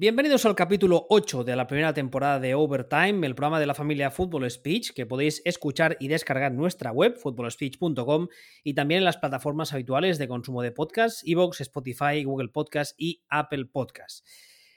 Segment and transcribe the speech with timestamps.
[0.00, 4.10] Bienvenidos al capítulo 8 de la primera temporada de Overtime, el programa de la familia
[4.10, 8.28] Football Speech, que podéis escuchar y descargar en nuestra web, footballspeech.com,
[8.64, 13.20] y también en las plataformas habituales de consumo de podcasts, Evox, Spotify, Google Podcasts y
[13.28, 14.24] Apple Podcasts.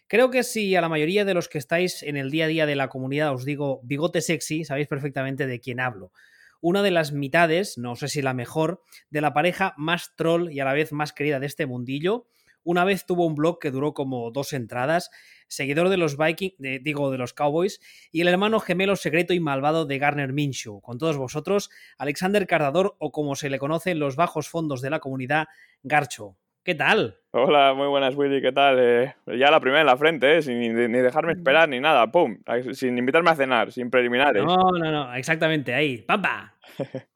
[0.07, 2.65] Creo que si a la mayoría de los que estáis en el día a día
[2.65, 6.11] de la comunidad os digo bigote sexy, sabéis perfectamente de quién hablo.
[6.59, 10.59] Una de las mitades, no sé si la mejor, de la pareja más troll y
[10.59, 12.25] a la vez más querida de este mundillo,
[12.63, 15.11] una vez tuvo un blog que duró como dos entradas,
[15.47, 17.79] seguidor de los Vikings, digo, de los Cowboys,
[18.11, 20.81] y el hermano gemelo secreto y malvado de Garner Minshew.
[20.81, 24.89] Con todos vosotros, Alexander Cardador, o como se le conoce en los bajos fondos de
[24.89, 25.47] la comunidad,
[25.83, 26.37] Garcho.
[26.63, 27.17] ¿Qué tal?
[27.31, 28.77] Hola, muy buenas, Willy, ¿qué tal?
[28.79, 30.41] Eh, ya la primera en la frente, ¿eh?
[30.41, 32.37] sin ni, dejarme esperar ni nada, ¡pum!
[32.71, 34.45] Sin invitarme a cenar, sin preliminares.
[34.45, 36.55] No, no, no, exactamente, ahí, ¡pampa!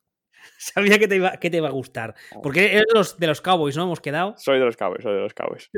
[0.74, 2.16] Sabía que te, iba, que te iba a gustar.
[2.42, 3.84] Porque eres de los, de los Cowboys, ¿no?
[3.84, 4.34] Hemos quedado.
[4.38, 5.70] Soy de los Cowboys, soy de los Cowboys.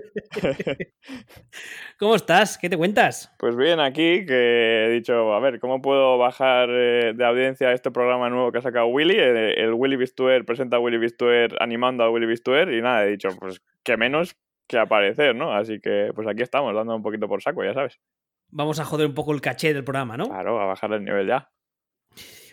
[2.00, 2.58] ¿Cómo estás?
[2.58, 3.34] ¿Qué te cuentas?
[3.38, 7.92] Pues bien, aquí que he dicho, a ver, ¿cómo puedo bajar eh, de audiencia este
[7.92, 9.16] programa nuevo que ha sacado Willy?
[9.18, 13.12] Eh, el, Willy Bistuer presenta a Willy Bistuer animando a Willy Bistuer y nada, he
[13.12, 15.54] dicho, pues que menos que aparecer, ¿no?
[15.54, 18.00] Así que pues aquí estamos, dando un poquito por saco, ya sabes.
[18.52, 20.26] Vamos a joder un poco el caché del programa, ¿no?
[20.26, 21.52] Claro, a bajar el nivel ya.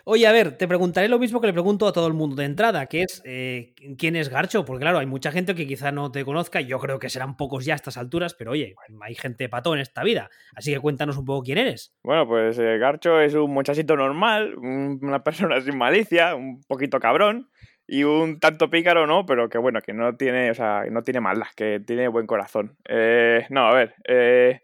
[0.09, 2.45] Oye, a ver, te preguntaré lo mismo que le pregunto a todo el mundo de
[2.45, 4.65] entrada, que es eh, ¿quién es Garcho?
[4.65, 7.65] Porque claro, hay mucha gente que quizá no te conozca, yo creo que serán pocos
[7.65, 11.17] ya a estas alturas, pero oye, hay gente pato en esta vida, así que cuéntanos
[11.17, 11.93] un poco quién eres.
[12.05, 17.49] Bueno, pues eh, Garcho es un muchachito normal, una persona sin malicia, un poquito cabrón,
[17.89, 19.27] y un tanto pícaro, ¿no?
[19.27, 22.77] Pero que bueno, que no tiene, o sea, no tiene maldad, que tiene buen corazón.
[22.89, 24.61] Eh, no, a ver, eh,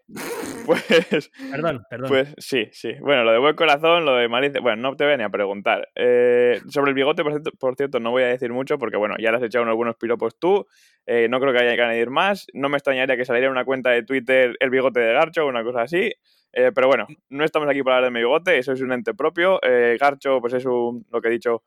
[0.65, 1.31] pues...
[1.51, 2.09] Perdón, perdón.
[2.09, 2.93] Pues sí, sí.
[2.99, 5.89] Bueno, lo de buen corazón, lo de malicia, bueno, no te voy ni a preguntar.
[5.95, 7.23] Eh, sobre el bigote,
[7.59, 9.95] por cierto, no voy a decir mucho porque, bueno, ya le has echado unos buenos
[9.95, 10.65] piropos tú,
[11.05, 13.89] eh, no creo que haya que añadir más, no me extrañaría que saliera una cuenta
[13.91, 16.11] de Twitter el bigote de Garcho o una cosa así.
[16.55, 19.15] Eh, pero bueno, no estamos aquí para hablar de mi bigote, eso es un ente
[19.15, 19.59] propio.
[19.63, 21.63] Eh, Garcho, pues es un, lo que he dicho,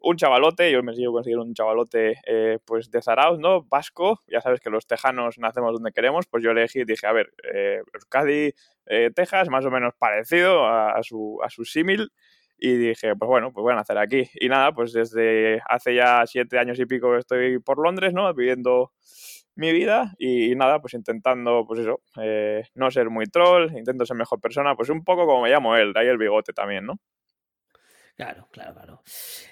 [0.00, 0.72] un chavalote.
[0.72, 3.64] Yo me sigo conseguir un chavalote eh, pues de Zarauz, ¿no?
[3.64, 4.20] Vasco.
[4.26, 6.26] Ya sabes que los tejanos nacemos donde queremos.
[6.26, 7.32] Pues yo elegí y dije, a ver,
[7.94, 8.52] Euskadi,
[9.14, 12.10] Texas, más o menos parecido a, su, a su símil.
[12.56, 14.30] Y dije, pues bueno, pues voy a nacer aquí.
[14.34, 18.32] Y nada, pues desde hace ya siete años y pico estoy por Londres, ¿no?
[18.32, 18.92] Viviendo
[19.54, 24.16] mi vida y, nada, pues intentando, pues eso, eh, no ser muy troll, intento ser
[24.16, 26.98] mejor persona, pues un poco como me llamo él, ahí el bigote también, ¿no?
[28.14, 29.02] Claro, claro, claro.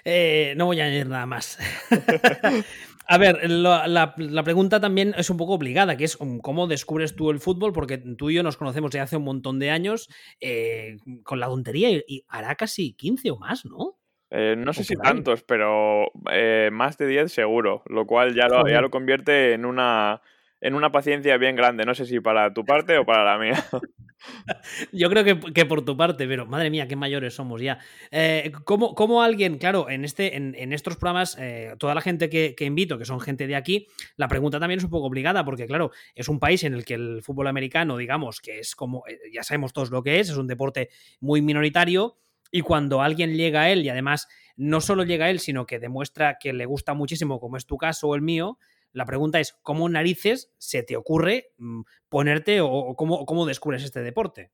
[0.05, 1.57] Eh, no voy a añadir nada más.
[3.07, 7.31] a ver, la, pregunta también es un poco obligada, que es um, cómo descubres tú
[7.31, 10.97] el fútbol, porque tú y yo nos conocemos desde hace un montón de años eh,
[11.23, 13.97] con la tontería y hará casi 15 o más, ¿no?
[14.33, 18.65] Eh, no sé si tantos, pero eh, más de 10 seguro, lo cual ya lo,
[18.65, 20.21] ya lo convierte en una,
[20.61, 21.83] en una paciencia bien grande.
[21.83, 23.61] No sé si para tu parte o para la mía.
[24.93, 27.79] Yo creo que, por tu parte, pero madre mía, qué mayores somos ya.
[28.11, 31.37] Eh, ¿cómo, alguien, claro, en, este, en, estos programas,
[31.79, 33.87] toda la gente que, que, invito, que son gente de aquí,
[34.17, 36.93] la pregunta también es un poco obligada, porque claro, es un país en el que
[36.93, 39.03] el fútbol americano, digamos, que es como,
[39.33, 40.89] ya sabemos todos lo que es, es un deporte
[41.19, 42.15] muy minoritario
[42.51, 45.79] y cuando alguien llega a él y además no solo llega a él, sino que
[45.79, 48.59] demuestra que le gusta muchísimo, como es tu caso o el mío,
[48.93, 54.51] la pregunta es, ¿cómo narices se te ocurre mm, ponerte o, cómo, descubres este deporte?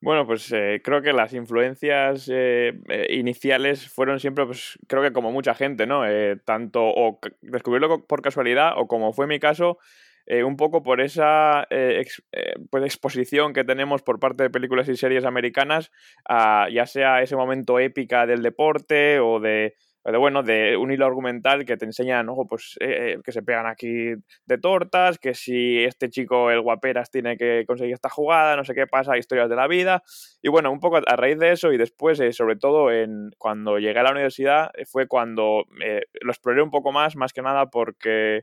[0.00, 5.12] Bueno, pues eh, creo que las influencias eh, eh, iniciales fueron siempre, pues creo que
[5.12, 6.02] como mucha gente, ¿no?
[6.44, 9.78] tanto o descubrirlo por casualidad o como fue mi caso,
[10.26, 12.02] eh, un poco por esa eh,
[12.32, 15.90] eh, pues exposición que tenemos por parte de películas y series americanas,
[16.26, 19.74] a, ya sea ese momento épica del deporte o de,
[20.18, 24.14] bueno, de un hilo argumental que te enseñan, ojo, pues que se pegan aquí
[24.46, 28.74] de tortas, que si este chico, el guaperas, tiene que conseguir esta jugada, no sé
[28.74, 30.02] qué pasa, historias de la vida.
[30.42, 33.98] Y bueno, un poco a raíz de eso y después, sobre todo en, cuando llegué
[33.98, 35.64] a la universidad, fue cuando
[36.20, 38.42] lo exploré un poco más, más que nada porque,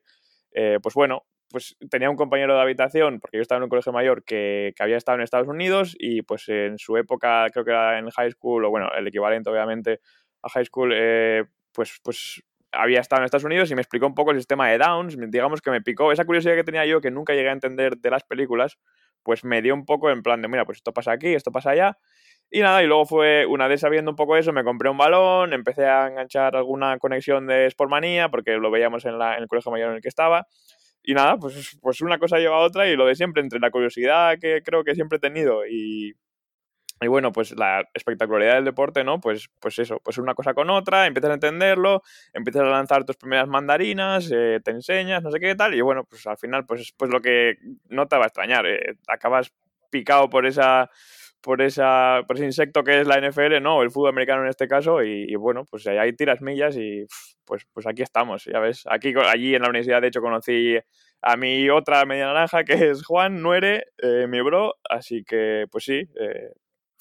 [0.51, 4.23] pues bueno, pues tenía un compañero de habitación, porque yo estaba en un colegio mayor
[4.23, 8.09] que, había estado en Estados Unidos y pues en su época, creo que era en
[8.09, 9.99] high school, o bueno, el equivalente obviamente
[10.41, 14.15] a high school, eh, pues, pues había estado en Estados Unidos y me explicó un
[14.15, 17.11] poco el sistema de Downs, digamos que me picó esa curiosidad que tenía yo que
[17.11, 18.77] nunca llegué a entender de las películas,
[19.23, 21.71] pues me dio un poco en plan de, mira, pues esto pasa aquí, esto pasa
[21.71, 21.97] allá.
[22.53, 25.53] Y nada, y luego fue, una vez sabiendo un poco eso, me compré un balón,
[25.53, 29.71] empecé a enganchar alguna conexión de Sportmanía, porque lo veíamos en, la, en el colegio
[29.71, 30.47] mayor en el que estaba.
[31.03, 33.71] Y nada, pues, pues una cosa lleva a otra y lo de siempre, entre la
[33.71, 36.13] curiosidad que creo que siempre he tenido y,
[37.03, 39.19] Y bueno, pues la espectacularidad del deporte, ¿no?
[39.19, 42.03] Pues, pues eso, pues una cosa con otra, empiezas a entenderlo,
[42.33, 46.03] empiezas a lanzar tus primeras mandarinas, eh, te enseñas, no sé qué tal, y bueno,
[46.05, 47.57] pues al final, pues, pues lo que
[47.89, 49.51] no te va a extrañar, eh, acabas
[49.89, 50.89] picado por esa
[51.41, 53.81] por, esa, por ese insecto que es la NFL, ¿no?
[53.81, 57.05] El fútbol americano en este caso, y, bueno, pues ahí tiras millas y
[57.45, 58.83] pues, pues aquí estamos, ya ves.
[58.89, 60.77] Aquí, allí en la universidad, de hecho, conocí
[61.21, 65.83] a mi otra media naranja, que es Juan Nuere, eh, mi bro, así que pues
[65.83, 66.51] sí, eh,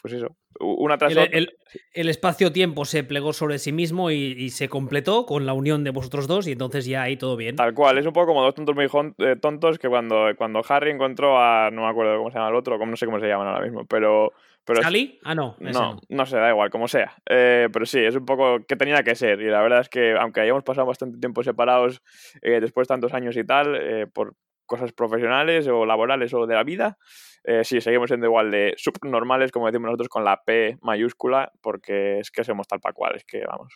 [0.00, 1.52] pues eso, una tras el,
[1.93, 6.26] el, espacio-tiempo se plegó sobre sí mismo y, se completó con la unión de vosotros
[6.26, 7.56] dos y entonces ya ahí todo bien.
[7.56, 8.87] Tal cual, es un poco como dos tontos muy
[9.19, 12.56] eh, tontos que cuando, cuando Harry encontró a, no me acuerdo cómo se llama el
[12.56, 14.32] otro, no sé cómo se llaman ahora mismo, pero...
[14.64, 14.81] pero
[15.25, 15.56] Ah, no.
[15.58, 17.14] No, no, sé, da igual, como sea.
[17.29, 20.14] Eh, pero sí, es un poco que tenía que ser y la verdad es que
[20.19, 22.02] aunque hayamos pasado bastante tiempo separados
[22.43, 24.35] eh, después de tantos años y tal, por
[24.70, 26.96] cosas profesionales o laborales o de la vida,
[27.43, 32.20] eh, sí, seguimos siendo igual de subnormales, como decimos nosotros, con la P mayúscula, porque
[32.20, 33.75] es que somos tal para cual, es que vamos.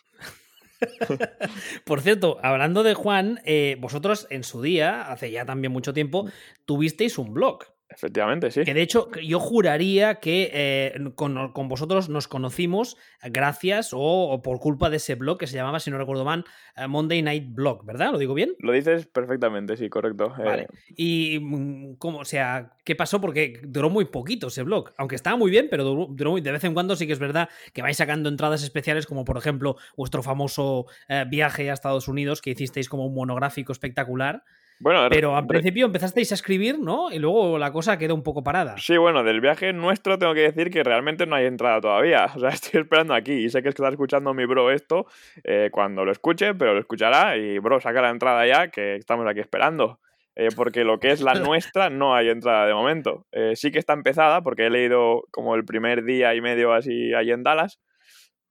[1.85, 6.29] Por cierto, hablando de Juan, eh, vosotros en su día, hace ya también mucho tiempo,
[6.63, 7.74] tuvisteis un blog.
[7.87, 8.63] Efectivamente, sí.
[8.63, 14.89] Que de hecho, yo juraría que eh, con, vosotros nos conocimos gracias o, por culpa
[14.89, 16.45] de ese blog que se llamaba, si no recuerdo mal,
[16.75, 18.11] eh, Monday Night Blog, ¿verdad?
[18.11, 18.55] ¿Lo digo bien?
[18.59, 20.33] Lo dices perfectamente, sí, correcto.
[20.39, 20.67] Eh, vale.
[20.95, 23.21] Y, mm, ¿cómo, o sea, ¿qué pasó?
[23.21, 24.91] Porque duró muy poquito ese blog.
[24.97, 27.49] Aunque estaba muy bien, pero duró, muy, de vez en cuando sí que es verdad
[27.71, 30.87] que vais sacando entradas especiales, como por ejemplo vuestro famoso
[31.27, 34.43] viaje a Estados Unidos, que hicisteis como un monográfico espectacular.
[34.79, 37.09] Bueno, pero al principio empezasteis a escribir, ¿no?
[37.09, 38.75] Y luego la cosa quedó un poco parada.
[38.77, 42.27] Sí, bueno, del viaje nuestro tengo que decir que realmente no hay entrada todavía.
[42.35, 45.05] O sea, estoy esperando aquí y sé que está escuchando mi bro esto
[45.43, 49.25] eh, cuando lo escuche, pero lo escuchará y bro, saca la entrada ya que estamos
[49.27, 49.99] aquí esperando.
[50.35, 53.25] Eh, porque lo que es la nuestra no hay entrada de momento.
[53.31, 57.13] Eh, sí que está empezada porque he leído como el primer día y medio así
[57.13, 57.79] ahí en Dallas,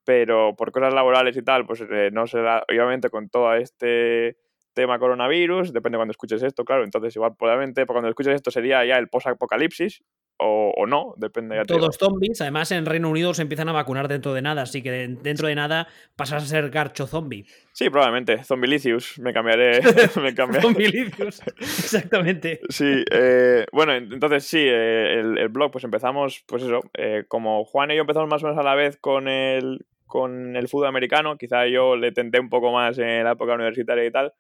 [0.05, 4.39] pero por cosas laborales y tal, pues no se da, obviamente con todo este
[4.75, 8.85] tema coronavirus, depende de cuando escuches esto, claro, entonces igual probablemente cuando escuches esto sería
[8.85, 10.03] ya el post-apocalipsis
[10.37, 11.57] o, no, depende.
[11.57, 14.83] Ya Todos zombies, además en Reino Unido se empiezan a vacunar dentro de nada, así
[14.83, 15.87] que dentro de nada
[16.17, 17.47] pasas a ser garcho zombie.
[17.73, 19.81] Sí, probablemente, zombilicius, me cambiaré.
[20.21, 22.61] me zombilicius, exactamente.
[22.69, 27.93] Sí, eh, bueno, entonces sí, eh, el, blog, pues empezamos, pues eso, eh, como Juan
[27.93, 31.37] y yo empezamos más o menos a la vez con el, con el fútbol americano,
[31.37, 34.33] quizá yo le tenté un poco más en la época universitaria y tal,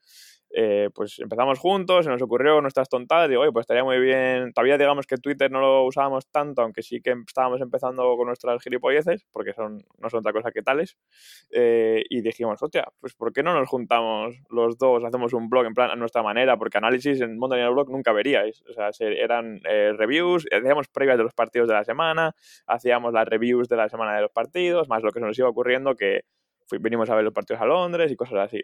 [0.56, 4.52] eh, pues empezamos juntos, se nos ocurrió nuestras tontadas, digo, oye, pues estaría muy bien,
[4.52, 8.62] todavía digamos que Twitter no lo usábamos tanto, aunque sí que estábamos empezando con nuestras
[8.62, 10.96] gilipolleces, porque son, no son otra cosa que tales,
[11.50, 15.66] eh, y dijimos, hostia, pues ¿por qué no nos juntamos los dos, hacemos un blog
[15.66, 16.56] en plan a nuestra manera?
[16.56, 21.24] Porque análisis en el Blog nunca veríais, o sea, eran eh, reviews, hacíamos previas de
[21.24, 22.34] los partidos de la semana,
[22.66, 25.48] hacíamos las reviews de la semana de los partidos, más lo que se nos iba
[25.48, 26.22] ocurriendo que
[26.78, 28.62] venimos a ver los partidos a Londres y cosas así.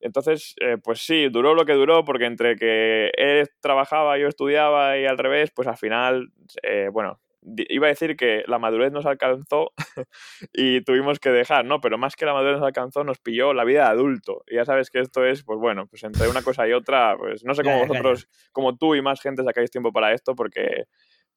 [0.00, 4.98] Entonces, eh, pues sí, duró lo que duró, porque entre que él trabajaba, yo estudiaba
[4.98, 6.28] y al revés, pues al final,
[6.62, 9.72] eh, bueno, iba a decir que la madurez nos alcanzó
[10.52, 11.80] y tuvimos que dejar, ¿no?
[11.80, 14.44] Pero más que la madurez nos alcanzó, nos pilló la vida de adulto.
[14.46, 17.44] Y ya sabes que esto es, pues bueno, pues entre una cosa y otra, pues
[17.44, 20.84] no sé cómo vosotros, como tú y más gente sacáis tiempo para esto, porque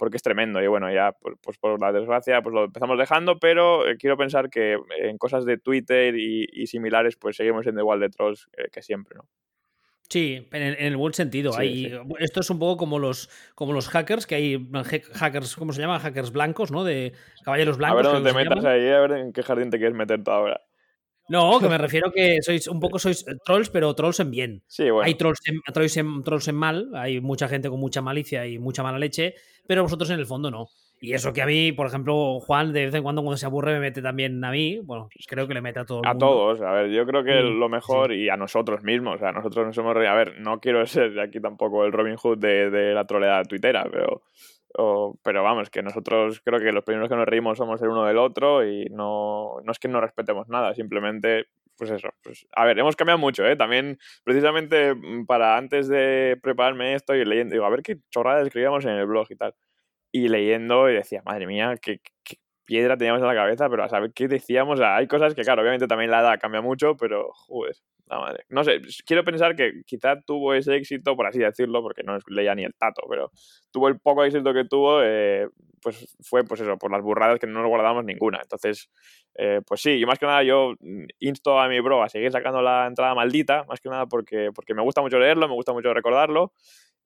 [0.01, 0.59] porque es tremendo.
[0.63, 4.49] Y bueno, ya pues por la desgracia pues lo empezamos dejando, pero eh, quiero pensar
[4.49, 9.15] que en cosas de Twitter y, similares pues seguimos siendo igual de trolls que siempre,
[9.15, 9.29] ¿no?
[10.09, 11.51] Sí, en el, buen sentido.
[12.17, 14.69] Esto es un poco como los, como los hackers, que hay
[15.13, 15.99] hackers, ¿cómo se llama?
[15.99, 16.83] Hackers blancos, ¿no?
[16.83, 17.13] De
[17.43, 17.99] caballeros blancos.
[17.99, 20.31] A ver dónde te metas ahí, a ver en qué jardín te quieres meter tú
[20.31, 20.61] ahora.
[21.31, 24.63] No, que me refiero que sois un poco sois trolls, pero trolls en bien.
[24.67, 25.07] Sí, bueno.
[25.07, 28.99] Hay trolls en, trolls en, mal, hay mucha gente con mucha malicia y mucha mala
[28.99, 29.35] leche,
[29.71, 30.67] pero vosotros en el fondo no.
[30.99, 33.71] Y eso que a mí, por ejemplo, Juan de vez en cuando cuando se aburre
[33.75, 34.79] me mete también a mí.
[34.83, 36.01] Bueno, pues creo que le mete a todos.
[36.05, 39.31] A todos, a ver, yo creo que lo mejor y a nosotros mismos, o sea,
[39.31, 42.93] nosotros nos hemos A ver, no quiero ser aquí tampoco el Robin Hood de, de
[42.93, 44.23] la troleada tuitera, pero
[45.23, 48.17] pero vamos, que nosotros creo que los primeros que nos reímos somos el uno del
[48.17, 51.45] otro y no, no es que no respetemos nada, simplemente,
[51.81, 52.09] pues eso.
[52.21, 53.55] Pues, a ver, hemos cambiado mucho, ¿eh?
[53.55, 58.43] También, precisamente mm, para antes de prepararme esto y leyendo, digo, a ver qué chorrada
[58.43, 59.55] escribíamos en el blog y tal.
[60.11, 61.99] Y leyendo y decía, madre mía, qué,
[62.71, 64.79] piedra teníamos en la cabeza, pero a saber qué decíamos.
[64.79, 67.75] hay cosas que, claro, obviamente también la edad cambia mucho, pero, joder,
[68.07, 68.45] la madre.
[68.47, 72.55] No sé, quiero pensar que quizá tuvo ese éxito, por así decirlo, porque no leía
[72.55, 73.29] ni el tato, pero
[73.71, 75.49] tuvo el poco éxito que tuvo, eh,
[75.81, 78.39] pues fue, pues eso, por las burradas que no nos guardamos ninguna.
[78.41, 78.89] Entonces,
[79.35, 80.75] eh, pues sí, y más que nada yo
[81.19, 84.73] insto a mi bro a seguir sacando la entrada maldita, más que nada porque, porque
[84.73, 86.53] me gusta mucho leerlo, me gusta mucho recordarlo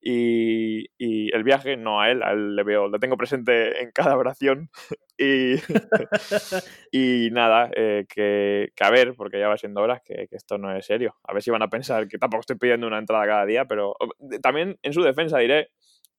[0.07, 4.15] Y, el viaje, no a él, a él le veo, lo tengo presente en cada
[4.15, 4.69] oración.
[5.17, 5.55] y,
[6.91, 10.85] y nada, eh, que, a ver, porque ya va siendo hora, que, esto no es
[10.85, 11.15] serio.
[11.23, 13.95] A ver si van a pensar que tampoco estoy pidiendo una entrada cada día, pero
[14.43, 15.71] también en su defensa diré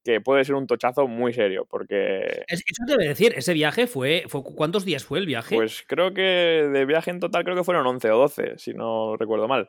[0.02, 2.44] que puede ser un tochazo muy serio, porque...
[2.48, 4.42] Eso debe decir, ese viaje fue, fue...
[4.42, 5.54] ¿Cuántos días fue el viaje?
[5.54, 9.16] Pues creo que de viaje en total creo que fueron 11 o 12, si no
[9.16, 9.68] recuerdo mal.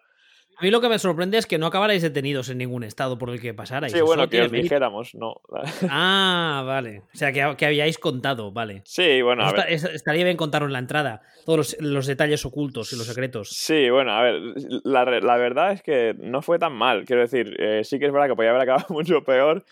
[0.60, 3.30] A mí lo que me sorprende es que no acabarais detenidos en ningún estado por
[3.30, 3.94] el que pasarais.
[3.94, 5.36] Sí, bueno, que os dijéramos, no.
[5.90, 7.04] Ah, vale.
[7.14, 8.82] O sea, que, que habíais contado, vale.
[8.84, 9.70] Sí, bueno, a ver.
[9.70, 13.50] estaría bien contaros la entrada, todos los, detalles ocultos y los secretos.
[13.50, 14.42] Sí, bueno, a ver,
[14.84, 17.06] la, la verdad es que no fue tan mal.
[17.06, 19.64] Quiero decir, eh, sí que es verdad que podía haber acabado mucho peor,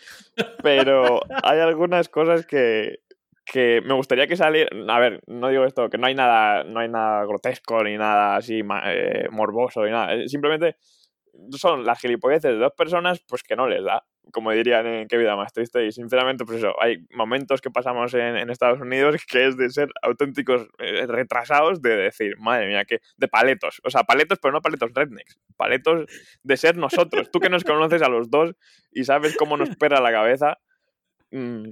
[0.61, 2.99] pero hay algunas cosas que,
[3.45, 4.69] que me gustaría que saliera.
[4.87, 8.35] A ver, no digo esto, que no hay nada, no hay nada grotesco ni nada
[8.35, 10.15] así eh, morboso ni nada.
[10.15, 10.75] Eh, simplemente
[11.51, 14.03] son las gilipolleces de dos personas, pues que no les da.
[14.31, 15.85] Como dirían en qué vida más triste.
[15.85, 19.89] Y sinceramente, pues eso, hay momentos que pasamos en, Estados Unidos que es de ser
[20.01, 22.99] auténticos eh, retrasados, de decir, madre mía, que.
[23.17, 23.81] de paletos.
[23.83, 25.39] O sea, paletos, pero no paletos rednecks.
[25.55, 26.05] Paletos
[26.41, 27.29] de ser nosotros.
[27.31, 28.55] Tú que nos conoces a los dos
[28.91, 30.57] y sabes cómo nos pera la cabeza.
[31.31, 31.71] Mm,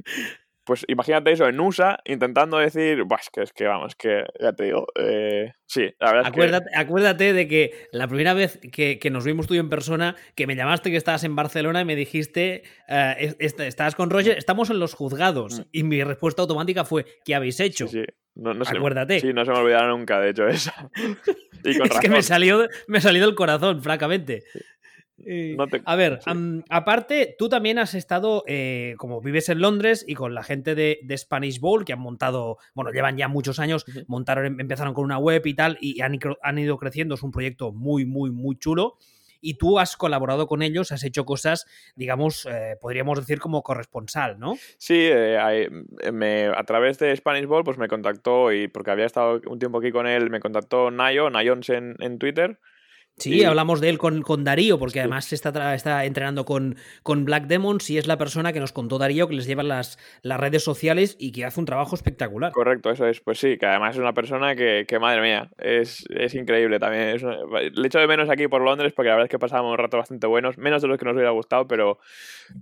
[0.66, 3.04] pues imagínate eso en USA intentando decir,
[3.34, 6.80] que es que vamos, que ya te digo, eh, sí, la verdad acuérdate, que...
[6.80, 10.90] Acuérdate de que la primera vez que, nos vimos tú en persona, que me llamaste
[10.90, 15.60] que estabas en Barcelona y me dijiste, eh, estabas con Roger, estamos en los juzgados.
[15.60, 15.64] Mm.
[15.72, 17.88] Y mi respuesta automática fue, ¿qué habéis hecho?
[17.88, 18.04] Sí,
[18.36, 19.20] No, Acuérdate.
[19.20, 20.72] sí, no se me olvidará nunca, de hecho, eso.
[21.64, 24.44] es que me salió, me salió del corazón, francamente.
[25.86, 26.20] A ver,
[26.70, 31.00] aparte, tú también has estado, eh, como vives en Londres y con la gente de,
[31.18, 35.18] Spanish Bowl, que han montado, bueno, llevan ya muchos años, montaron, em, empezaron con una
[35.18, 38.98] web y tal, y han, han ido creciendo, es un proyecto muy, muy, muy chulo.
[39.46, 41.66] Y tú has colaborado con ellos, has hecho cosas,
[41.98, 44.56] digamos, eh, podríamos decir como corresponsal, ¿no?
[44.78, 45.70] Sí, eh,
[46.14, 49.80] me, a través de Spanish Ball pues me contactó y porque había estado un tiempo
[49.80, 52.58] aquí con él, me contactó Nayo, Nayons en, en Twitter
[53.18, 57.46] Sí, hablamos de él con, con Darío, porque además está, está entrenando con, con, Black
[57.46, 60.64] Demons y es la persona que nos contó Darío que les lleva las, las redes
[60.64, 62.52] sociales y que hace un trabajo espectacular.
[62.52, 63.22] Correcto, eso es.
[63.22, 67.16] Pues sí, que además es una persona que, que madre mía, es, es increíble también.
[67.74, 69.98] le echo de menos aquí por Londres porque la verdad es que pasábamos un rato
[69.98, 72.00] bastante buenos, menos de los que nos hubiera gustado, pero,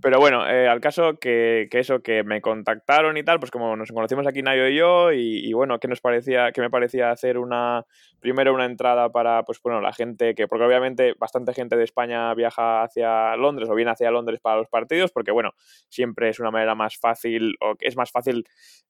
[0.02, 3.74] pero bueno, eh, al caso que, que, eso, que me contactaron y tal, pues como
[3.74, 7.10] nos conocimos aquí Nayo y yo, y, y bueno, que nos parecía, que me parecía
[7.10, 7.86] hacer una,
[8.20, 12.32] primero una entrada para, pues bueno, la gente que porque obviamente bastante gente de España
[12.34, 15.50] viaja hacia Londres o viene hacia Londres para los partidos, porque bueno,
[15.88, 18.44] siempre es una manera más fácil, o es más fácil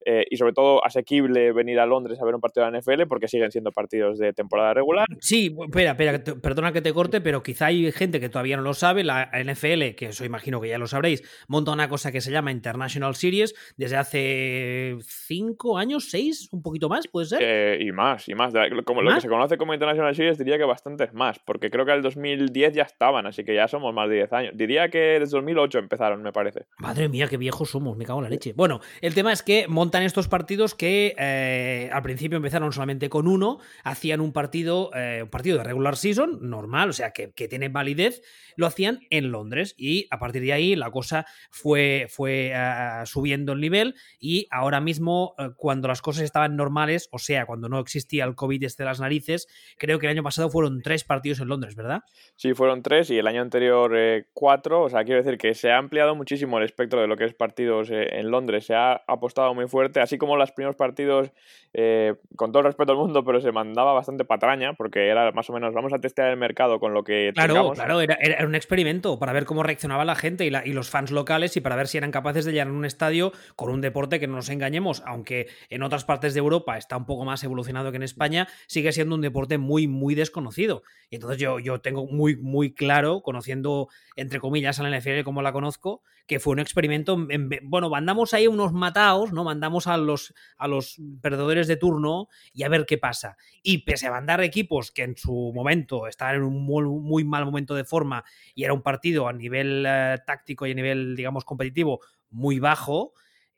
[0.04, 3.06] eh, y sobre todo asequible venir a Londres a ver un partido de la NFL,
[3.08, 5.06] porque siguen siendo partidos de temporada regular.
[5.20, 8.74] Sí, espera, espera, perdona que te corte, pero quizá hay gente que todavía no lo
[8.74, 12.30] sabe, la NFL, que eso imagino que ya lo sabréis, monta una cosa que se
[12.30, 17.42] llama International Series desde hace cinco años, seis, un poquito más, puede ser.
[17.42, 18.52] Eh, y más, y más.
[18.84, 21.92] Como lo que se conoce como International Series diría que bastantes más, porque creo que
[21.92, 24.52] el 2010 ya estaban, así que ya somos más de 10 años.
[24.54, 26.66] Diría que desde 2008 empezaron, me parece.
[26.78, 28.52] Madre mía, qué viejos somos, me cago en la leche.
[28.54, 33.26] Bueno, el tema es que montan estos partidos que eh, al principio empezaron solamente con
[33.26, 37.48] uno, hacían un partido, eh, un partido de regular season, normal, o sea, que, que
[37.48, 38.22] tiene validez,
[38.56, 43.52] lo hacían en Londres y a partir de ahí la cosa fue, fue uh, subiendo
[43.52, 47.78] el nivel y ahora mismo uh, cuando las cosas estaban normales, o sea, cuando no
[47.78, 51.48] existía el COVID desde las narices, creo que el año pasado fueron tres partidos en
[51.48, 52.02] Londres, ¿verdad?
[52.36, 55.70] Sí, fueron tres y el año anterior eh, cuatro, o sea, quiero decir que se
[55.70, 59.02] ha ampliado muchísimo el espectro de lo que es partidos eh, en Londres, se ha
[59.06, 61.30] apostado muy fuerte, así como los primeros partidos,
[61.72, 65.48] eh, con todo el respeto al mundo, pero se mandaba bastante patraña, porque era más
[65.50, 67.32] o menos, vamos a testear el mercado con lo que...
[67.34, 71.10] Claro, claro, era, era un experimento para ver cómo reaccionaba la gente y, los fans
[71.10, 74.26] locales y para ver si eran capaces de llenar un estadio con un deporte que
[74.26, 77.96] no nos engañemos, aunque en otras partes de Europa está un poco más evolucionado que
[77.96, 80.82] en España, sigue siendo un deporte muy, muy desconocido.
[81.10, 85.42] Y entonces yo, yo tengo muy, muy claro, conociendo, entre comillas, a la NFL como
[85.42, 87.16] la conozco, que fue un experimento.
[87.62, 89.44] bueno, mandamos ahí unos mataos, ¿no?
[89.44, 93.36] Mandamos a los, a los perdedores de turno y a ver qué pasa.
[93.62, 97.74] Y pese a mandar equipos que en su momento estaban en un muy, mal momento
[97.74, 98.24] de forma
[98.54, 102.00] y era un partido a nivel eh, táctico y a nivel, digamos, competitivo
[102.30, 103.12] muy bajo,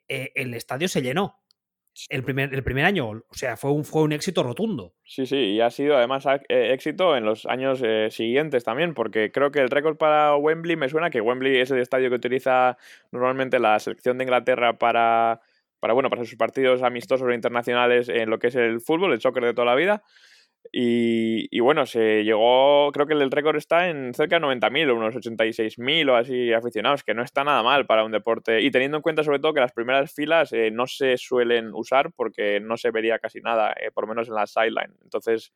[0.08, 1.43] eh, el estadio se llenó
[2.08, 3.08] el primer, el primer año.
[3.08, 4.94] O sea, fue un, fue un éxito rotundo.
[5.04, 9.30] Sí, sí, y ha sido además eh, éxito en los años eh, siguientes también, porque
[9.30, 12.76] creo que el récord para Wembley me suena que Wembley es el estadio que utiliza
[13.12, 15.40] normalmente la selección de Inglaterra para,
[15.80, 19.20] para, bueno, para sus partidos amistosos o internacionales en lo que es el fútbol, el
[19.20, 20.02] soccer de toda la vida.
[20.72, 25.14] Y, bueno, se llegó, creo que el récord está en cerca de 90.000 o unos
[25.14, 28.60] 86.000 o así aficionados, que no está nada mal para un deporte.
[28.60, 32.12] Y teniendo en cuenta sobre todo que las primeras filas eh, no se suelen usar
[32.12, 34.94] porque no se vería casi nada, eh, por lo menos en la sideline.
[35.02, 35.52] Entonces,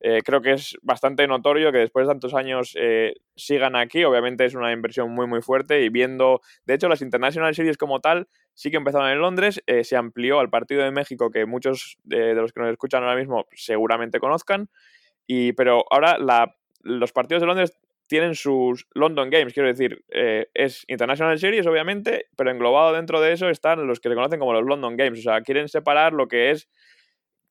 [0.00, 2.76] eh, creo que es bastante notorio que después de tantos años
[3.34, 4.04] sigan aquí.
[4.04, 8.00] Obviamente es una inversión muy, muy fuerte y viendo, de hecho, las International Series como
[8.00, 8.28] tal
[8.60, 12.52] sí que empezaron en Londres, se amplió al partido de México que muchos de los
[12.52, 14.68] que nos escuchan ahora mismo seguramente conozcan
[15.26, 16.18] y, pero ahora
[16.82, 17.78] los partidos de Londres
[18.10, 23.32] tienen sus London Games, quiero decir, eh, es International Series, obviamente, pero englobado dentro de
[23.32, 25.20] eso están los que se conocen como los London Games.
[25.20, 26.68] O sea, quieren separar lo que es.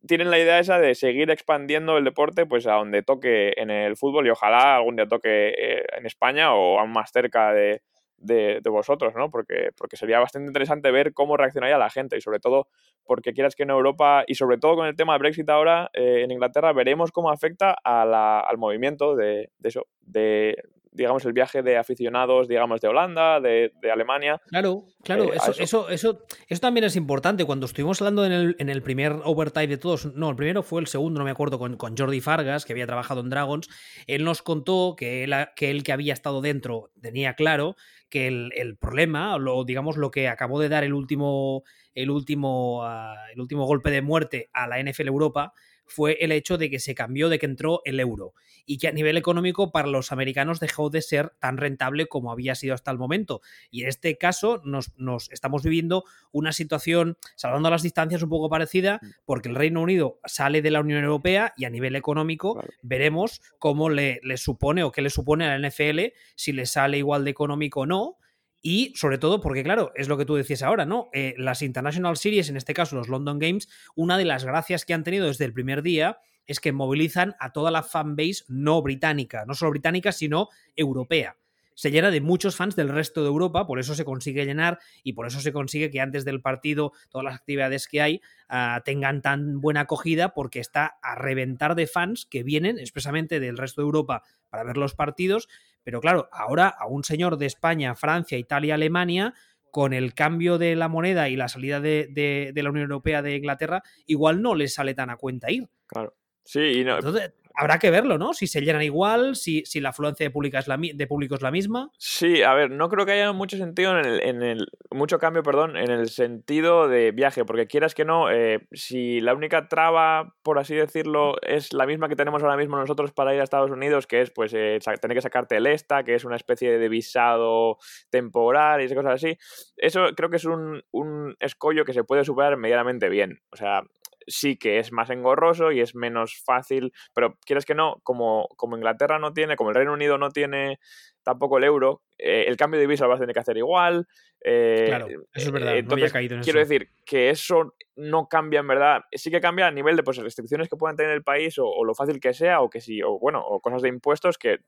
[0.05, 3.95] Tienen la idea esa de seguir expandiendo el deporte pues a donde toque en el
[3.95, 7.81] fútbol y ojalá algún día toque eh, en España o aún más cerca de,
[8.19, 9.29] de, vosotros, ¿no?
[9.29, 12.67] Porque, porque sería bastante interesante ver cómo reaccionaría la gente y sobre todo
[13.05, 16.21] porque quieras que en Europa y sobre todo con el tema de Brexit ahora eh,
[16.23, 20.55] en Inglaterra veremos cómo afecta al movimiento de, eso, de
[20.99, 24.41] digamos el viaje de aficionados, digamos de Holanda, de, Alemania.
[24.47, 25.89] Claro, claro, eh, eso, eso.
[25.89, 27.45] eso, eso, también es importante.
[27.45, 30.81] Cuando estuvimos hablando en el, en el primer overtime de todos, no, el primero fue
[30.81, 33.69] el segundo, no me acuerdo, con, con Jordi Fargas, que había trabajado en Dragons,
[34.07, 37.75] él nos contó que él, que él que había estado dentro tenía claro
[38.09, 41.63] que el, problema, o digamos lo que acabó de dar el último,
[41.95, 45.53] el último, ah, el último golpe de muerte a la NFL Europa
[45.89, 48.33] fue el hecho de que se cambió, de que entró el euro
[48.65, 52.53] y que a nivel económico para los americanos dejó de ser tan rentable como había
[52.53, 53.41] sido hasta el momento.
[53.71, 54.91] Y en este caso nos,
[55.31, 59.07] estamos viviendo una situación, salvando las distancias, un poco parecida, mm.
[59.25, 63.89] porque el Reino Unido sale de la Unión Europea y a nivel económico veremos cómo
[63.89, 67.31] le, le supone o qué le supone a la NFL, si le sale igual de
[67.31, 68.17] económico o no
[68.61, 71.09] y sobre todo porque, claro, es lo que tú decías ahora, ¿no?
[71.13, 74.93] Eh, las International Series, en este caso los London Games, una de las gracias que
[74.93, 79.45] han tenido desde el primer día es que movilizan a toda la fanbase no británica,
[79.45, 81.37] no solo británica, sino europea.
[81.75, 85.13] Se llena de muchos fans del resto de Europa, por eso se consigue llenar y
[85.13, 89.21] por eso se consigue que antes del partido todas las actividades que hay ah, tengan
[89.21, 93.85] tan buena acogida, porque está a reventar de fans que vienen expresamente del resto de
[93.85, 95.47] Europa para ver los partidos
[95.83, 99.33] pero claro, ahora a un señor de España, Francia, Italia, Alemania,
[99.71, 103.83] con el cambio de la moneda y la salida de, la Unión Europea de Inglaterra,
[104.05, 105.67] igual no les sale tan a cuenta ir.
[105.85, 106.15] Claro.
[106.43, 108.33] Sí, y no, Entonces, habrá que verlo, ¿no?
[108.33, 111.41] Si se llenan igual, si, si la afluencia de, pública es la, de público es
[111.41, 111.91] la misma.
[111.97, 115.43] Sí, a ver, no creo que haya mucho sentido en el, en el mucho cambio,
[115.43, 120.35] perdón, en el sentido de viaje, porque quieras que no, eh, si la única traba,
[120.43, 123.71] por así decirlo, es la misma que tenemos ahora mismo nosotros para ir a Estados
[123.71, 126.89] Unidos, que es pues eh, tener que sacarte el ESTA, que es una especie de
[126.89, 127.77] visado
[128.09, 129.37] temporal y esas cosas así,
[129.77, 133.41] eso creo que es un, un escollo que se puede superar medianamente bien.
[133.51, 133.83] O sea,
[134.29, 138.77] sí que es más engorroso y es menos fácil, pero quieres que no, como, como
[138.77, 140.79] Inglaterra no tiene, como el Reino Unido no tiene
[141.23, 144.07] tampoco el euro, eh, el cambio de divisa lo vas a tener que hacer igual.
[144.41, 148.61] Eh, claro, eso es verdad, no había caído en quiero decir que eso no cambia
[148.61, 151.55] en verdad, sí que cambia a nivel de pues, restricciones que puedan tener el país
[151.57, 154.59] o, lo fácil que sea o que sí, o bueno, o cosas de impuestos que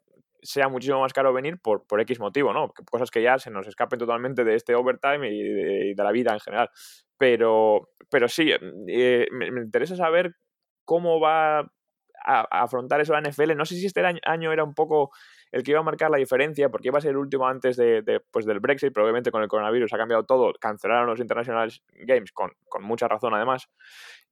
[0.44, 2.74] sea muchísimo más caro venir por, por X motivo, ¿no?
[2.90, 6.34] Cosas que ya se nos escapen totalmente de este overtime y de, de la vida
[6.34, 6.70] en general.
[7.22, 8.52] Pero, pero sí,
[8.88, 10.38] eh, me, interesa saber
[10.86, 13.56] cómo va a, afrontar eso la NFL.
[13.56, 15.12] No sé si este año era un poco
[15.52, 18.24] el que iba a marcar la diferencia, porque iba a ser el último antes de,
[18.32, 22.32] pues del Brexit, pero obviamente con el coronavirus ha cambiado todo, cancelaron los International Games,
[22.32, 23.70] con, con mucha razón además.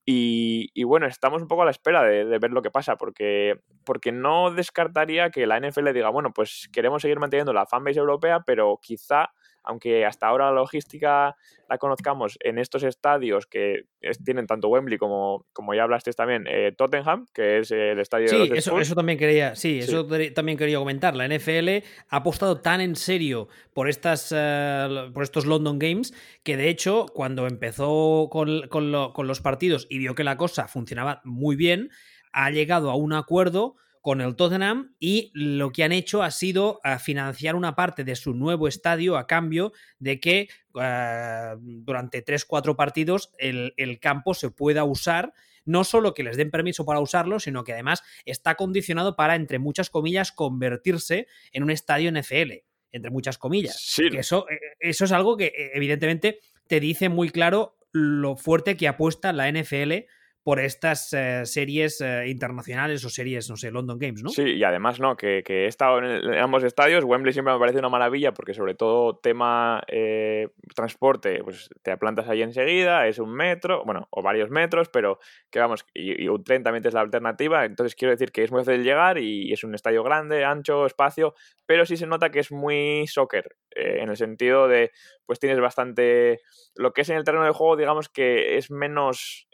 [0.03, 3.61] Y, bueno, estamos un poco a la espera de, de, ver lo que pasa, porque,
[3.85, 8.39] porque no descartaría que la NFL diga, bueno, pues queremos seguir manteniendo la fanbase europea,
[8.39, 9.29] pero quizá
[9.63, 11.35] aunque hasta ahora la logística
[11.69, 13.83] la conozcamos en estos estadios que
[14.25, 18.37] tienen tanto Wembley como, como ya hablaste también, eh, Tottenham, que es el estadio sí,
[18.37, 21.15] de los eso, eso también quería, sí, eso también quería comentar.
[21.15, 26.57] La NFL ha apostado tan en serio por, estas, uh, por estos London Games que
[26.57, 30.67] de hecho cuando empezó con, con, lo, con los partidos y vio que la cosa
[30.67, 31.89] funcionaba muy bien,
[32.31, 36.79] ha llegado a un acuerdo con el Tottenham y lo que han hecho ha sido
[36.83, 42.75] eh, financiar una parte de su nuevo estadio a cambio de que uh, durante 3-4
[42.75, 45.33] partidos el, el, campo se pueda usar.
[45.65, 49.59] No solo que les den permiso para usarlo, sino que además está condicionado para, entre
[49.59, 52.63] muchas comillas, convertirse en un estadio NFL.
[52.91, 53.77] Entre muchas comillas.
[53.79, 54.09] Sí.
[54.09, 58.87] Que eso, eh, eso es algo que, evidentemente, te dice muy claro lo fuerte que
[58.87, 60.05] apuesta la NFL
[60.43, 64.29] por estas eh, series eh, internacionales o series, no sé, London Games, ¿no?
[64.29, 65.17] Sí, y además, ¿no?
[65.17, 67.03] Que, he estado en, ambos estadios.
[67.03, 72.29] Wembley siempre me parece una maravilla porque, sobre todo, tema eh, transporte, pues te plantas
[72.29, 75.19] ahí enseguida, es un metro, bueno, o varios metros, pero
[75.51, 77.65] que vamos, y, un tren también es la alternativa.
[77.65, 81.35] Entonces, quiero decir que es muy fácil llegar y es un estadio grande, ancho, espacio,
[81.65, 84.91] pero sí se nota que es muy soccer, en el sentido de,
[85.25, 86.39] pues tienes bastante.
[86.75, 89.47] Lo que es en el terreno de juego, digamos que es menos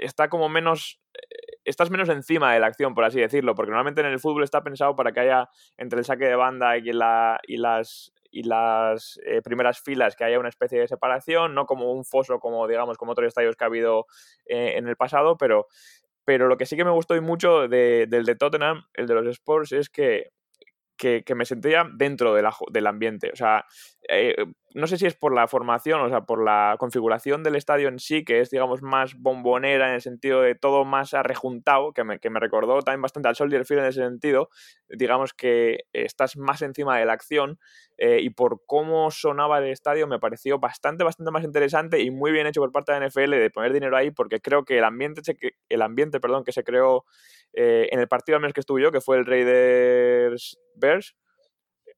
[0.00, 4.00] está como menos eh, estás menos encima de la acción, por así decirlo, porque normalmente
[4.00, 6.92] en el fútbol está pensado para que haya entre el saque de banda y, y
[7.56, 12.04] las, y las eh, primeras filas que haya una especie de separación, no como un
[12.04, 14.06] foso, como digamos, como otros estadios que ha habido
[14.46, 15.66] eh, en el pasado, pero,
[16.24, 19.26] pero lo que sí que me gustó y mucho del de Tottenham, el de los
[19.26, 20.32] Sports, es que
[20.96, 23.30] que, me sentía dentro del ambiente.
[23.32, 23.64] O sea,
[24.08, 24.34] eh,
[24.74, 27.98] no sé si es por la formación, o sea, por la configuración del estadio en
[27.98, 32.18] sí, que es, digamos, más bombonera en el sentido de todo más arrejuntado, que me,
[32.18, 34.48] que me recordó también bastante al Soldier Field en ese sentido.
[34.88, 37.58] Digamos que estás más encima de la acción
[37.96, 42.32] eh, y por cómo sonaba el estadio me pareció bastante, bastante más interesante y muy
[42.32, 44.84] bien hecho por parte de la NFL de poner dinero ahí, porque creo que el
[44.84, 45.22] ambiente,
[45.68, 47.04] el ambiente perdón, que se creó
[47.56, 51.16] eh, en el partido al menos que estuve yo, que fue el Raiders Bears,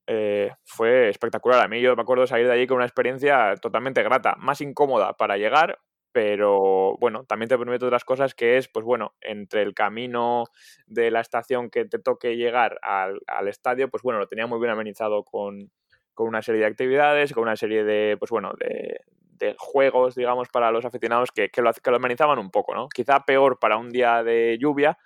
[0.06, 1.64] eh, fue espectacular.
[1.64, 5.14] A mí yo me acuerdo salir de allí con una experiencia totalmente grata, más incómoda
[5.14, 5.78] para llegar,
[6.12, 10.44] pero bueno, también te permite otras cosas que es, pues bueno, entre el camino
[10.86, 14.70] de la estación que te toque llegar al, estadio, pues bueno, lo tenía muy bien
[14.70, 15.70] amenizado con,
[16.16, 20.86] una serie de actividades, con una serie de, pues bueno, de, juegos, digamos, para los
[20.86, 22.88] aficionados que, que, lo, que lo amenizaban un poco, ¿no?
[22.88, 24.96] Quizá peor para un día de lluvia,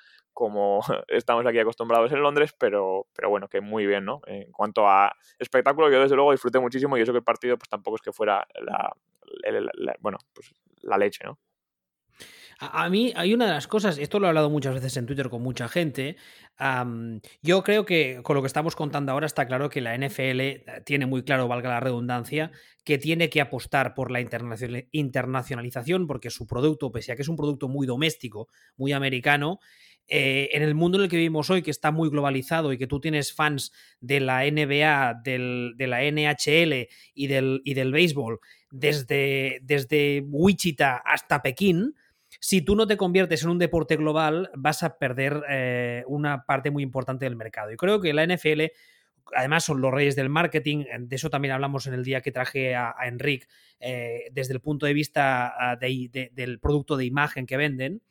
[0.40, 4.22] como estamos aquí acostumbrados en Londres, pero, pero bueno, que muy bien, ¿no?
[4.26, 7.68] En cuanto a espectáculo, yo desde luego disfruté muchísimo y eso que el partido pues
[7.68, 8.90] tampoco es que fuera la,
[10.00, 11.38] bueno, pues la leche, ¿no?
[12.62, 15.30] A, mí hay una de las cosas, esto lo he hablado muchas veces en Twitter
[15.30, 16.16] con mucha gente,
[17.40, 20.64] yo creo que con lo que estamos contando ahora está claro que la NFL eh,
[20.84, 22.52] tiene muy claro, valga la redundancia,
[22.84, 27.36] que tiene que apostar por la internacionalización porque su producto, pese a que es un
[27.36, 29.58] producto muy doméstico, muy americano,
[30.12, 32.88] eh, en el mundo en el que vivimos hoy, que está muy globalizado y que
[32.88, 38.40] tú tienes fans de la NBA, de la NHL y del, y del béisbol,
[38.72, 41.94] desde, desde Wichita hasta Pekín,
[42.40, 46.72] si tú no te conviertes en un deporte global, vas a perder eh, una parte
[46.72, 47.70] muy importante del mercado.
[47.70, 48.62] Y creo que la NFL,
[49.36, 52.74] además son los reyes del marketing, de eso también hablamos en el día que traje
[52.74, 53.46] a, Enric,
[53.78, 58.02] eh, desde el punto de vista ah, del producto de imagen que venden,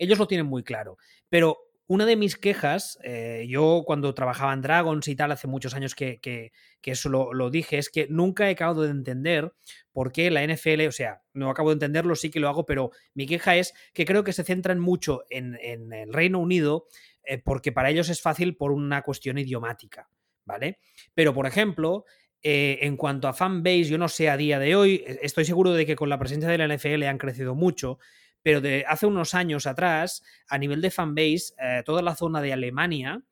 [0.00, 0.96] ellos lo tienen muy claro.
[1.28, 5.74] Pero una de mis quejas, eh, yo cuando trabajaba en Dragons y tal, hace muchos
[5.74, 6.52] años que,
[6.84, 9.52] eso lo, dije, es que nunca he acabado de entender
[9.90, 12.92] por qué la NFL, o sea, no acabo de entenderlo, sí que lo hago, pero
[13.14, 16.86] mi queja es que creo que se centran mucho en, el Reino Unido
[17.24, 20.08] eh, porque para ellos es fácil por una cuestión idiomática,
[20.44, 20.78] ¿vale?
[21.14, 22.04] Pero, por ejemplo,
[22.40, 25.86] eh, en cuanto a fanbase, yo no sé a día de hoy, estoy seguro de
[25.86, 27.98] que con la presencia de la NFL han crecido mucho,
[28.42, 32.52] pero de hace unos años atrás, a nivel de fanbase, eh, toda la zona de
[32.52, 33.22] Alemania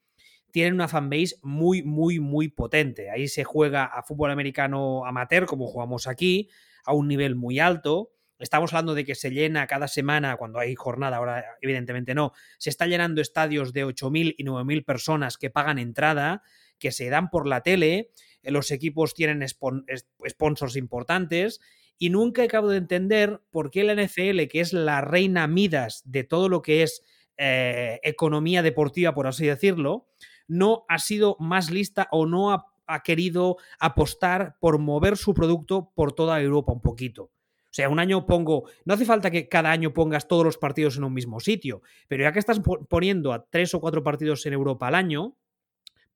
[0.51, 3.11] tiene una fanbase muy, muy, muy potente.
[3.11, 6.49] Ahí se juega a fútbol americano amateur, como jugamos aquí,
[6.85, 8.13] a un nivel muy alto.
[8.39, 12.71] Estamos hablando de que se llena cada semana, cuando hay jornada, ahora evidentemente no, se
[12.71, 16.43] está llenando estadios de 8.000 y 9.000 personas que pagan entrada,
[16.79, 21.61] que se dan por la tele, eh, los equipos tienen sponsors importantes
[21.99, 26.25] y nunca acabo de entender por qué la NFL, que es la reina Midas de
[26.25, 27.03] todo lo que es
[27.37, 30.07] eh, economía deportiva, por así decirlo,
[30.47, 32.65] no ha sido más lista o no ha,
[33.05, 37.25] querido apostar por mover su producto por toda Europa un poquito.
[37.25, 40.97] O sea, un año pongo, no hace falta que cada año pongas todos los partidos
[40.97, 44.55] en un mismo sitio, pero ya que estás poniendo a tres o cuatro partidos en
[44.55, 45.37] Europa al año,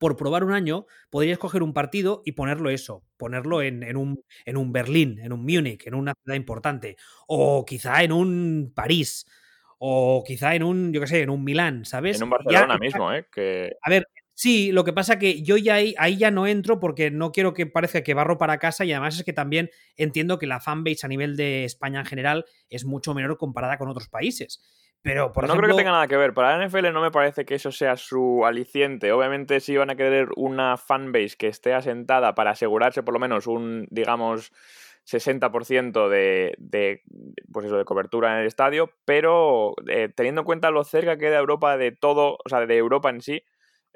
[0.03, 4.57] por probar un año, podrías coger un partido y ponerlo eso, ponerlo en, un, en
[4.57, 9.25] un Berlín, en un Múnich, en una ciudad importante, o quizá en un París,
[9.79, 12.17] o quizá en un, yo qué sé, en un Milán, ¿sabes?
[12.17, 13.27] En un Barcelona mismo, ¿eh?
[13.33, 13.77] Que...
[13.81, 17.09] A ver, sí, lo que pasa que yo ya ahí, ahí, ya no entro porque
[17.09, 20.47] no quiero que parezca que barro para casa y además es que también entiendo que
[20.47, 24.61] la fanbase a nivel de España en general es mucho menor comparada con otros países.
[25.03, 26.33] Pero, por no creo que tenga nada que ver.
[26.33, 29.11] Para la NFL no me parece que eso sea su aliciente.
[29.11, 33.45] Obviamente, si van a querer una fanbase que esté asentada para asegurarse por lo menos
[33.45, 34.53] un, digamos,
[35.05, 37.01] 60% de, de,
[37.51, 41.25] pues eso, de cobertura en el estadio, pero eh, teniendo en cuenta lo cerca que
[41.25, 43.43] queda Europa de todo, o sea, de Europa en sí,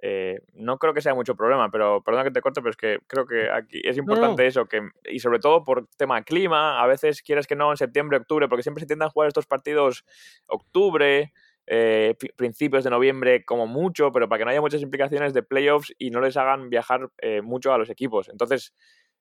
[0.01, 2.99] eh, no creo que sea mucho problema, pero perdona que te corte, pero es que
[3.07, 7.21] creo que aquí es importante eso, que, y sobre todo por tema clima, a veces
[7.21, 10.05] quieres que no en septiembre, octubre, porque siempre se tienden a jugar estos partidos
[10.45, 11.33] octubre,
[11.65, 15.93] eh, principios de noviembre como mucho, pero para que no haya muchas implicaciones de playoffs
[15.97, 18.29] y no les hagan viajar eh, mucho a los equipos.
[18.29, 18.73] Entonces,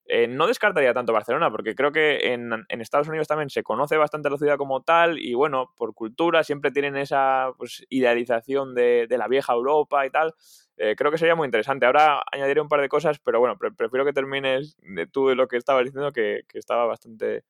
[0.08, 4.30] eh, no descartaría tanto Barcelona, porque creo que en, Estados Unidos también se conoce bastante
[4.30, 9.26] la ciudad como tal y bueno, por cultura siempre tienen esa pues, idealización de, la
[9.26, 10.34] vieja Europa y tal.
[10.76, 11.86] Eh, creo que sería muy interesante.
[11.86, 15.48] Ahora añadiré un par de cosas, pero bueno, prefiero que termines de tú de lo
[15.48, 17.44] que estabas diciendo, que, que estaba bastante,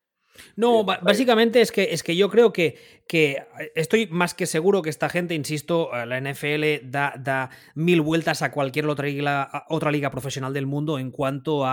[0.57, 2.77] no, básicamente es que, es que yo creo que,
[3.09, 8.01] que, estoy más que seguro que esta gente, insisto, eh, la NFL da, da mil
[8.01, 11.65] vueltas a cualquier otra liga, otra liga profesional del mundo en cuanto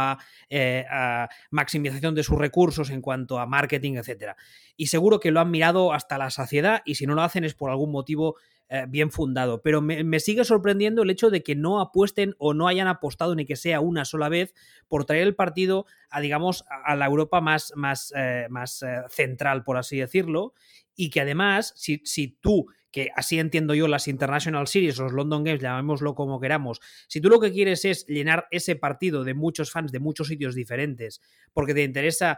[0.49, 4.33] eh, a, maximización de sus recursos, en cuanto a marketing, etc.
[4.75, 7.53] Y seguro que lo han mirado hasta la saciedad y si no lo hacen es
[7.53, 8.35] por algún motivo
[8.69, 9.61] eh, bien fundado.
[9.61, 13.45] Pero me, sigue sorprendiendo el hecho de que no apuesten o no hayan apostado ni
[13.45, 14.53] que sea una sola vez
[14.87, 19.63] por traer el partido a, digamos, a la Europa más, más, eh, más eh, central,
[19.63, 20.53] por así decirlo.
[20.95, 25.43] Y que además, si, si tú que así entiendo yo las International Series, los London
[25.43, 29.71] Games, llamémoslo como queramos, si tú lo que quieres es llenar ese partido de muchos
[29.71, 31.19] fans de muchos sitios diferentes,
[31.53, 32.37] porque te interesa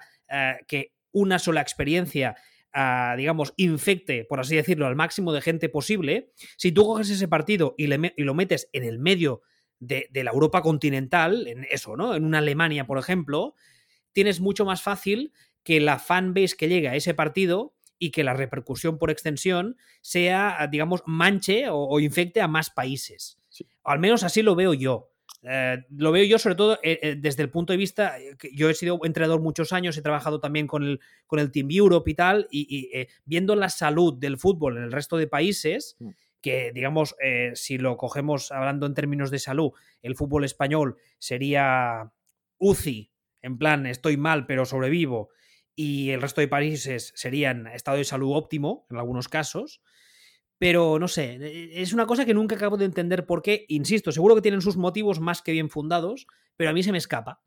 [0.66, 2.36] que una sola experiencia
[3.18, 7.74] digamos, infecte, por así decirlo, al máximo de gente posible, si tú coges ese partido
[7.78, 9.42] y, lo metes en el medio
[9.80, 12.16] de, la Europa continental, en eso, ¿no?
[12.16, 13.56] En una Alemania, por ejemplo,
[14.12, 15.32] tienes mucho más fácil
[15.64, 20.68] que la fanbase que llega a ese partido y que la repercusión por extensión sea,
[20.70, 23.40] digamos, manche o, infecte a más países.
[23.84, 25.12] Al menos así lo veo yo.
[25.48, 28.70] Eh, lo veo yo sobre todo eh, eh, desde el punto de vista, que yo
[28.70, 32.16] he sido entrenador muchos años, he trabajado también con el, con el Team Europe y
[32.16, 36.10] tal, y, viendo la salud del fútbol en el resto de países, mm.
[36.42, 37.16] que digamos,
[37.54, 42.12] si lo cogemos hablando en términos de salud, el fútbol español sería
[42.58, 45.30] UCI, en plan, estoy mal pero sobrevivo,
[45.76, 49.82] y el resto de países serían estado de salud óptimo en algunos casos.
[50.58, 53.66] Pero no sé, e, es una cosa que nunca acabo de entender por qué.
[53.68, 56.98] Insisto, seguro que tienen sus motivos más que bien fundados, pero a mí se me
[56.98, 57.42] escapa.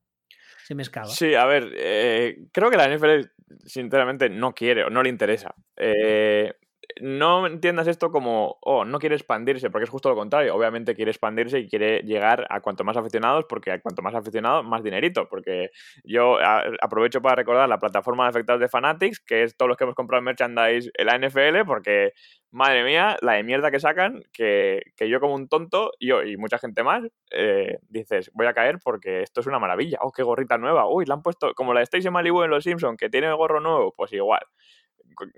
[0.64, 1.08] Se me escapa.
[1.08, 3.30] Sí, a ver, eh, creo que la NFL
[3.64, 5.54] sinceramente no quiere o no le interesa.
[5.76, 6.52] Eh,
[7.00, 10.54] no entiendas esto como, oh, no quiere expandirse, porque es justo lo contrario.
[10.54, 14.64] Obviamente quiere expandirse y quiere llegar a cuanto más aficionados, porque a cuanto más aficionados,
[14.64, 15.28] más dinerito.
[15.28, 15.70] Porque
[16.04, 16.38] yo
[16.80, 19.94] aprovecho para recordar la plataforma de afectados de Fanatics, que es todos los que hemos
[19.94, 22.12] comprado merchandise en la NFL, porque,
[22.50, 26.82] madre mía, la de mierda que sacan, que, yo como un tonto, y mucha gente
[26.82, 29.98] más, eh, dices, voy a caer porque esto es una maravilla.
[30.00, 30.88] Oh, qué gorrita nueva.
[30.88, 33.36] Uy, la han puesto como la de Stacy Malibu en Los Simpsons, que tiene el
[33.36, 34.40] gorro nuevo, pues igual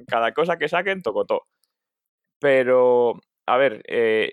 [0.07, 1.43] cada cosa que saquen, tocotó.
[2.41, 4.33] Pero, a ver, eh,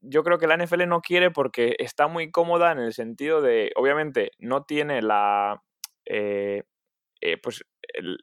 [0.00, 3.72] yo creo que la NFL no quiere porque está muy cómoda en el sentido de,
[3.76, 5.62] obviamente, no tiene la...
[6.06, 6.62] Eh,
[7.20, 7.64] eh, pues,
[7.94, 8.18] el,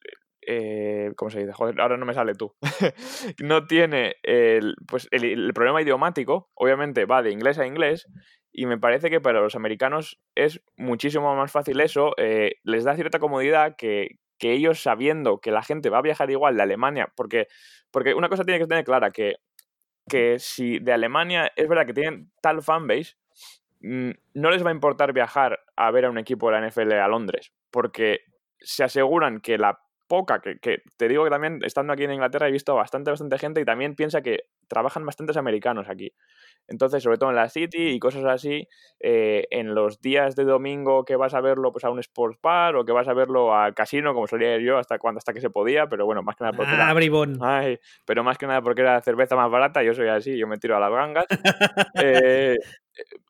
[1.15, 1.53] ¿cómo se dice?
[1.53, 2.55] Joder, ahora no me sale tú.
[3.43, 8.07] no tiene el, pues el, problema idiomático, obviamente va de inglés a inglés,
[8.51, 12.13] y me parece que para los americanos es muchísimo más fácil eso,
[12.63, 16.55] les da cierta comodidad que, que ellos sabiendo que la gente va a viajar igual
[16.55, 17.47] de Alemania, porque,
[17.91, 19.35] porque una cosa tiene que tener clara, que,
[20.07, 23.17] que si de Alemania es verdad que tienen tal fanbase,
[23.81, 26.93] mm, no les va a importar viajar a ver a un equipo de la NFL
[26.93, 28.21] a Londres, porque
[28.59, 32.49] se aseguran que la poca, que, que, te digo que también estando aquí en Inglaterra
[32.49, 36.11] he visto bastante, bastante gente y también piensa que trabajan bastantes americanos aquí.
[36.67, 38.67] Entonces, sobre todo en la City y cosas así,
[38.99, 42.75] eh, en los días de domingo que vas a verlo pues, a un sports bar
[42.75, 45.41] o que vas a verlo al casino, como solía ir yo hasta cuando hasta que
[45.41, 48.81] se podía, pero bueno, más que nada porque ah, era, pero más que nada porque
[48.81, 51.25] era cerveza más barata, yo soy así, yo me tiro a las gangas.
[52.01, 52.57] Eh,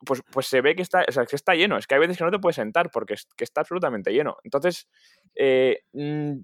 [0.04, 1.76] pues, pues se ve que está, o sea, que está lleno.
[1.76, 4.36] Es que hay veces que no te puedes sentar porque que está absolutamente lleno.
[4.44, 4.88] Entonces,
[5.34, 6.38] eh, mm,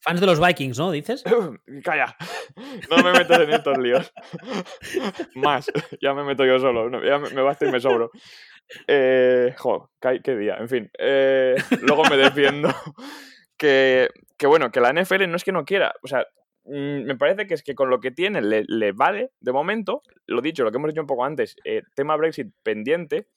[0.00, 0.90] Fans de los Vikings, ¿no?
[0.90, 1.22] ¿Dices?
[1.84, 2.16] Calla.
[2.90, 4.12] No me metas en estos líos.
[5.34, 5.70] Más.
[6.00, 7.04] Ya me meto yo solo.
[7.04, 8.10] ya me, basta y me sobro.
[8.86, 10.56] Eh, jo, qué día.
[10.58, 10.90] En fin.
[10.98, 12.70] Eh, luego me defiendo.
[13.58, 14.08] Que,
[14.38, 15.92] que, bueno, que la NFL no es que no quiera.
[16.02, 16.26] O sea,
[16.64, 20.02] mm, me parece que es que con lo que tiene le, vale de momento.
[20.26, 21.56] Lo dicho, lo que hemos dicho un poco antes.
[21.64, 23.28] Eh, tema Brexit pendiente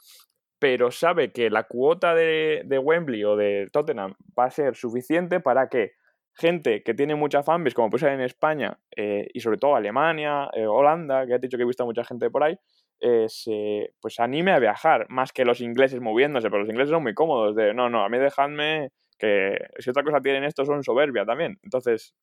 [0.60, 5.42] pero sabe que la cuota de, de, Wembley o de Tottenham va a ser suficiente
[5.42, 5.92] para que
[6.36, 10.50] gente que tiene mucha fanbase, como puede ser en España, eh, y sobre todo Alemania,
[10.54, 12.56] eh, Holanda, que ha dicho que he visto a mucha gente por ahí,
[13.00, 17.04] eh, se, pues anime a viajar, más que los ingleses moviéndose, pero los ingleses son
[17.04, 20.84] muy cómodos de, no, no, a mí dejadme que si otra cosa tienen esto son
[20.84, 21.60] soberbia también.
[21.64, 22.14] Entonces,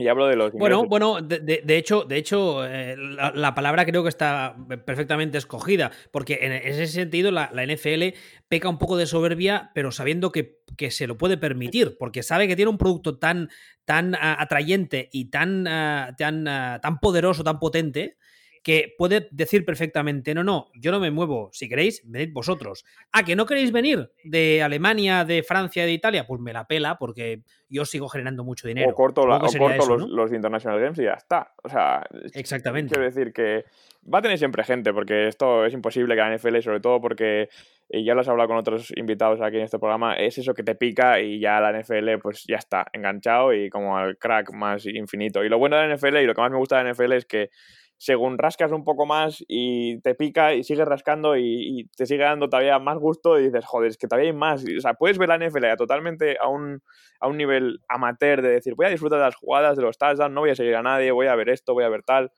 [0.00, 0.52] Y hablo de los.
[0.52, 6.38] Bueno, bueno, de, hecho, de hecho eh, la, palabra creo que está perfectamente escogida, porque
[6.40, 8.16] en ese sentido la, NFL
[8.48, 12.48] peca un poco de soberbia, pero sabiendo que, que, se lo puede permitir, porque sabe
[12.48, 13.50] que tiene un producto tan,
[13.84, 18.16] tan ah, atrayente y tan, ah, tan, ah, tan poderoso, tan potente,
[18.62, 22.84] que puede decir perfectamente, no, no, yo no me muevo, si queréis, venid vosotros.
[23.10, 26.98] Ah, que no queréis venir de Alemania, de Francia, de Italia, pues me la pela
[26.98, 28.90] porque yo sigo generando mucho dinero.
[28.90, 31.52] O corto, los, International Games y ya está.
[31.62, 32.94] O sea, exactamente.
[32.94, 33.64] Quiero decir que
[34.12, 37.48] va a tener siempre gente, porque esto es imposible que la NFL, sobre todo porque
[37.92, 40.62] y ya lo has hablado con otros invitados aquí en este programa, es eso que
[40.62, 44.86] te pica y ya la NFL pues ya está enganchado y como al crack más
[44.86, 45.42] infinito.
[45.42, 47.12] Y lo bueno de la NFL y lo que más me gusta de la NFL
[47.14, 47.50] es que
[48.00, 52.48] según rascas un poco más y te pica y sigues rascando y, te sigue dando
[52.48, 54.64] todavía más gusto y dices, joder, es que todavía hay más.
[54.64, 56.82] O sea, puedes ver la NFL totalmente a un,
[57.20, 60.32] a un nivel amateur de decir, voy a disfrutar de las jugadas, de los touchdowns,
[60.32, 62.32] no voy a seguir a nadie, voy a ver esto, voy a ver tal.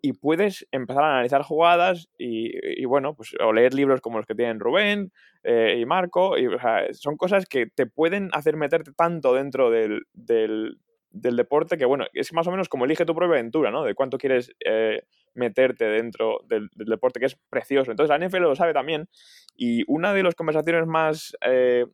[0.00, 4.34] Y puedes empezar a analizar jugadas y, bueno, pues o leer libros como los que
[4.34, 5.12] tienen Rubén
[5.44, 6.38] eh, y Marco.
[6.38, 6.48] Y,
[6.92, 10.78] son cosas que te pueden hacer meterte tanto dentro del, del
[11.20, 13.84] deporte que, bueno, es más o menos como elige tu propia aventura, ¿no?
[13.84, 15.02] De cuánto quieres eh,
[15.34, 17.90] meterte dentro del, deporte, que es precioso.
[17.90, 19.08] Entonces, la NFL lo sabe también.
[19.56, 21.36] Y una de las conversaciones más.
[21.42, 21.86] Eh,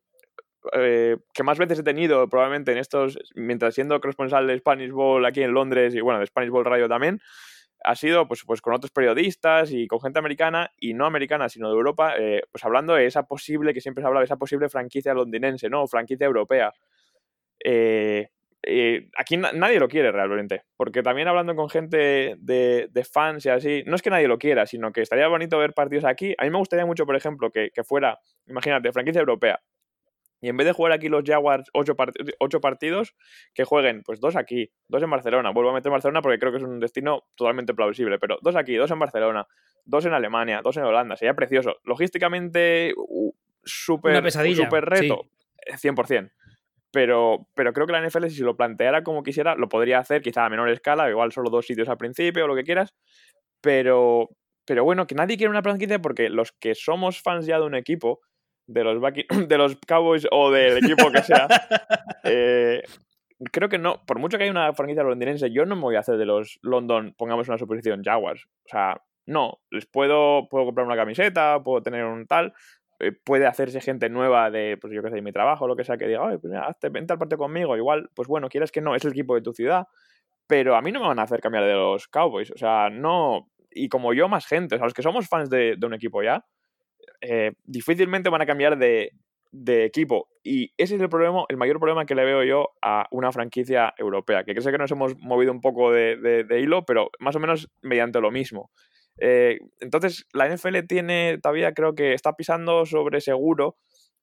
[0.75, 5.27] eh, que más veces he tenido probablemente en estos, mientras siendo corresponsal de Spanish Bowl
[5.27, 7.21] aquí en Londres y bueno, de Spanish Bowl Radio también,
[7.83, 11.69] ha sido pues, pues con otros periodistas y con gente americana y no americana, sino
[11.69, 12.15] de Europa,
[12.53, 15.83] pues hablando de esa posible, que siempre se habla de esa posible franquicia londinense, ¿no?
[15.83, 16.73] O franquicia europea.
[17.65, 18.29] Eh,
[18.65, 23.83] eh, aquí nadie lo quiere realmente, porque también hablando con gente de, fans y así,
[23.87, 26.35] no es que nadie lo quiera, sino que estaría bonito ver partidos aquí.
[26.39, 29.61] A mí me gustaría mucho, por ejemplo, que, fuera, imagínate, franquicia europea,
[30.41, 31.95] y en vez de jugar aquí los Jaguars ocho,
[32.61, 33.15] partidos,
[33.55, 35.51] que jueguen pues dos aquí, dos en Barcelona.
[35.51, 38.75] Vuelvo a meter Barcelona porque creo que es un destino totalmente plausible, pero dos aquí,
[38.75, 39.47] dos en Barcelona,
[39.85, 41.15] dos en Alemania, dos en Holanda.
[41.15, 41.77] Sería precioso.
[41.85, 45.27] Logísticamente, uh, súper reto,
[45.81, 46.33] 100%
[46.93, 50.23] pero, pero creo que la NFL, si se lo planteara como quisiera, lo podría hacer,
[50.23, 52.95] quizá a menor escala, igual solo dos sitios al principio o lo que quieras,
[53.61, 54.29] pero,
[54.67, 57.75] pero bueno, que nadie quiere una franquicia porque los que somos fans ya de un
[57.75, 58.21] equipo,
[58.67, 59.01] de los,
[59.49, 61.49] de los Cowboys o del equipo que sea,
[62.25, 62.83] eh,
[63.51, 66.01] creo que no, por mucho que haya una franquicia londinense, yo no me voy a
[66.01, 68.45] hacer de los London, pongamos una suposición, Jaguars.
[68.67, 72.53] O sea, no, les puedo, puedo comprar una camiseta, puedo tener un tal,
[73.25, 75.97] puede hacerse gente nueva de, pues yo qué sé, de mi trabajo, lo que sea,
[75.97, 77.77] que diga, Ay, pues hazte, vente al parte conmigo.
[77.77, 79.87] Igual, pues bueno, quieres que no, es el equipo de tu ciudad,
[80.47, 82.51] pero a mí no me van a hacer cambiar de los Cowboys.
[82.51, 83.49] O sea, no.
[83.71, 86.45] Y como yo, más gente, o sea, los que somos fans de, un equipo ya,
[87.21, 89.11] eh, difícilmente van a cambiar de,
[89.85, 90.29] equipo.
[90.43, 93.95] Y ese es el problema, el mayor problema que le veo yo a una franquicia
[93.97, 94.45] europea.
[94.45, 98.21] Que sé que nos hemos movido un poco de, hilo, pero más o menos mediante
[98.21, 98.71] lo mismo.
[99.19, 103.77] Eh, entonces, la NFL tiene todavía, creo que está pisando sobre seguro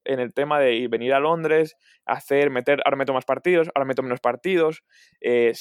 [0.05, 1.75] en el tema de venir a Londres,
[2.05, 4.83] hacer, meter, ahora meto más partidos, ahora meto menos partidos.
[5.21, 5.53] Eh,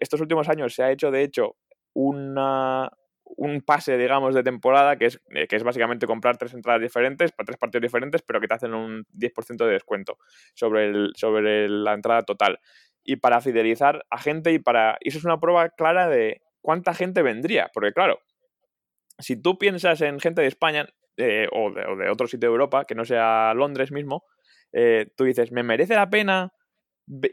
[0.00, 1.56] estos últimos años se ha hecho, de hecho,
[1.94, 2.90] una,
[3.24, 7.32] un pase, digamos, de temporada, que es, eh, que es básicamente comprar tres entradas diferentes
[7.32, 10.18] para tres partidos diferentes, pero que te hacen un 10% de descuento
[10.54, 12.60] sobre, el, sobre la entrada total.
[13.04, 14.96] Y para fidelizar a gente y para...
[15.00, 18.20] Y eso es una prueba clara de cuánta gente vendría, porque claro,
[19.22, 22.94] si tú piensas en gente de España eh, o, de, otro sitio de Europa, que
[22.94, 24.24] no sea Londres mismo,
[24.72, 26.52] eh, tú dices, ¿me merece la pena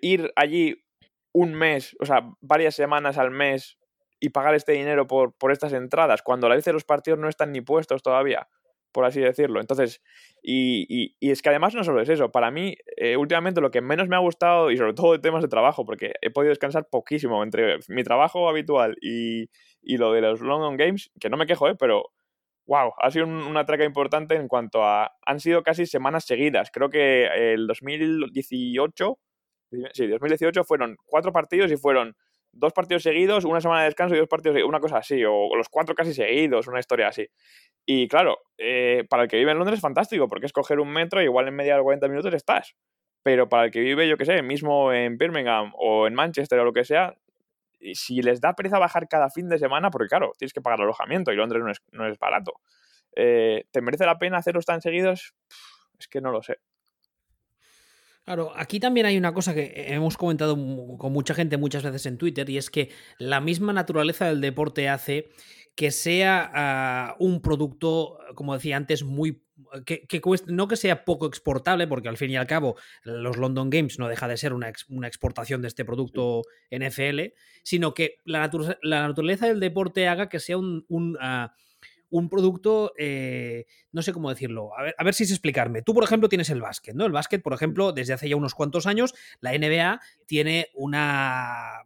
[0.01, 0.85] ir allí
[1.33, 3.77] un mes, o sea, varias semanas al mes
[4.19, 7.51] y pagar este dinero por, por estas entradas, cuando la vez los partidos no están
[7.51, 8.47] ni puestos todavía?
[8.91, 9.59] Por así decirlo.
[9.59, 10.01] Entonces,
[10.41, 14.07] y, es que además no solo es eso, para mí eh, últimamente lo que menos
[14.07, 17.43] me ha gustado, y sobre todo de temas de trabajo, porque he podido descansar poquísimo
[17.43, 19.49] entre mi trabajo habitual y,
[19.97, 21.75] lo de los London Games, que no me quejo, ¿eh?
[21.77, 22.11] pero
[22.67, 26.89] wow, ha sido una traca importante en cuanto a, han sido casi semanas seguidas, creo
[26.89, 29.19] que el 2018,
[29.93, 32.15] sí, 2018 fueron cuatro partidos y fueron
[32.51, 35.69] dos partidos seguidos, una semana de descanso y dos partidos, una cosa así, o los
[35.69, 37.27] cuatro casi seguidos, una historia así.
[37.85, 40.89] Y claro, eh, para el que vive en Londres es fantástico, porque es coger un
[40.89, 42.75] metro y igual en media de 40 minutos estás.
[43.23, 46.65] Pero para el que vive, yo qué sé, mismo en Birmingham o en Manchester o
[46.65, 47.15] lo que sea,
[47.93, 50.83] si les da pereza bajar cada fin de semana, porque claro, tienes que pagar el
[50.85, 52.53] alojamiento y Londres no es, no es barato,
[53.15, 55.33] eh, ¿te merece la pena hacerlos tan seguidos?
[55.99, 56.57] Es que no lo sé.
[58.29, 60.55] Claro, aquí también hay una cosa que hemos comentado
[60.99, 64.87] con mucha gente muchas veces en Twitter y es que la misma naturaleza del deporte
[64.87, 65.31] hace
[65.75, 69.41] que sea ah, un producto, como decía antes, muy
[69.83, 70.05] que,
[70.45, 74.07] no que sea poco exportable, porque al fin y al cabo los London Games no
[74.07, 78.47] deja de ser una, exportación de este producto NFL, sino que la,
[78.83, 81.17] naturaleza del deporte haga que sea un, un,
[82.11, 85.81] ah, producto, eh, no sé cómo decirlo, a ver, a ver si es explicarme.
[85.81, 87.05] Tú, por ejemplo, tienes el básquet, ¿no?
[87.05, 91.83] El básquet, por ejemplo, desde hace ya unos cuantos años, la NBA tiene una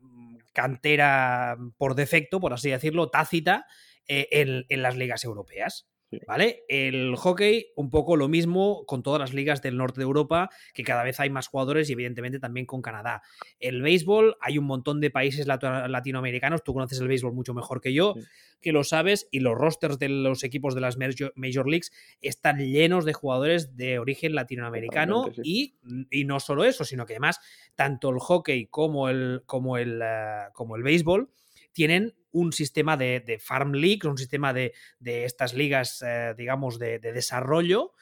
[0.54, 3.66] cantera por defecto, por así decirlo, tácita
[4.08, 4.28] eh,
[4.70, 5.88] en las ligas europeas.
[6.28, 6.64] ¿Vale?
[6.68, 10.84] El hockey, un poco lo mismo con todas las ligas del norte de Europa, que
[10.84, 13.22] cada vez hay más jugadores y evidentemente también con Canadá.
[13.60, 17.94] El béisbol, hay un montón de países latinoamericanos, tú conoces el béisbol mucho mejor que
[17.94, 18.16] yo,
[18.62, 21.92] que lo sabes, y los rosters de los equipos de las Major, Leagues
[22.22, 25.76] están llenos de jugadores de origen latinoamericano y,
[26.10, 27.40] y, no solo eso, sino que además
[27.76, 31.30] tanto el hockey como el, como el, eh, como el béisbol
[31.74, 37.94] tienen un sistema de, farm leagues, un sistema de, estas ligas, eh, digamos, de, desarrollo,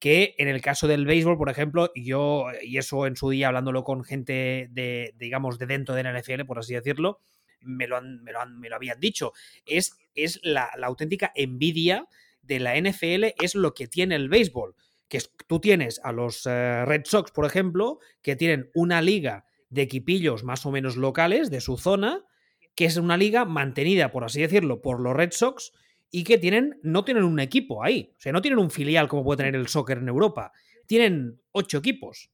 [0.00, 3.84] que en el caso del béisbol, por ejemplo, yo, y eso en su día hablándolo
[3.84, 7.20] con gente de, digamos, de dentro de la NFL, por así decirlo,
[7.60, 8.32] me lo, me
[8.68, 9.32] lo, habían dicho,
[9.64, 12.06] es, es la, auténtica envidia
[12.42, 14.76] de la NFL, es lo que tiene el béisbol,
[15.08, 19.82] que tú tienes a los eh, Red Sox, por ejemplo, que tienen una liga de
[19.82, 22.24] equipillos más o menos locales de su zona,
[22.74, 25.72] que es una liga mantenida, por así decirlo, por los Red Sox
[26.10, 28.12] y que tienen, no tienen un equipo ahí.
[28.16, 30.52] O sea, no tienen un filial como puede tener el soccer en Europa.
[30.86, 32.30] Tienen ocho equipos.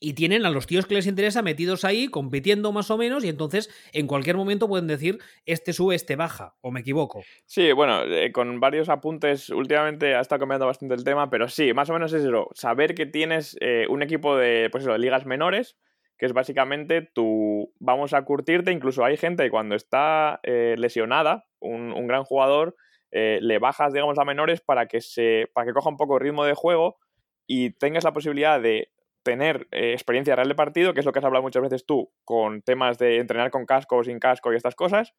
[0.00, 3.28] Y tienen a los tíos que les interesa metidos ahí, compitiendo más o menos, y
[3.28, 7.22] entonces en cualquier momento pueden decir, este sube, este baja, o me equivoco.
[7.46, 11.72] Sí, bueno, eh, con varios apuntes, últimamente ha estado cambiando bastante el tema, pero sí,
[11.74, 15.00] más o menos es eso, saber que tienes eh, un equipo de, pues eso, de
[15.00, 15.76] ligas menores,
[16.18, 21.46] que es básicamente tu vamos a curtirte, incluso hay gente que cuando está eh, lesionada,
[21.60, 22.76] un, gran jugador,
[23.12, 26.22] eh, le bajas, digamos, a menores para que, se, para que coja un poco el
[26.22, 26.98] ritmo de juego
[27.46, 28.90] y tengas la posibilidad de
[29.22, 32.10] tener eh, experiencia real de partido, que es lo que has hablado muchas veces tú,
[32.24, 35.14] con temas de entrenar con casco o sin casco y estas cosas,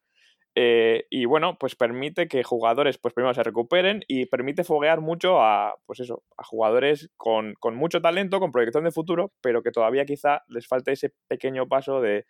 [0.54, 5.40] eh, y bueno, pues permite que jugadores, pues primero se recuperen y permite foguear mucho
[5.40, 10.04] a, pues eso, a jugadores con, mucho talento, con proyección de futuro, pero que todavía
[10.04, 12.26] quizá les falte ese pequeño paso de,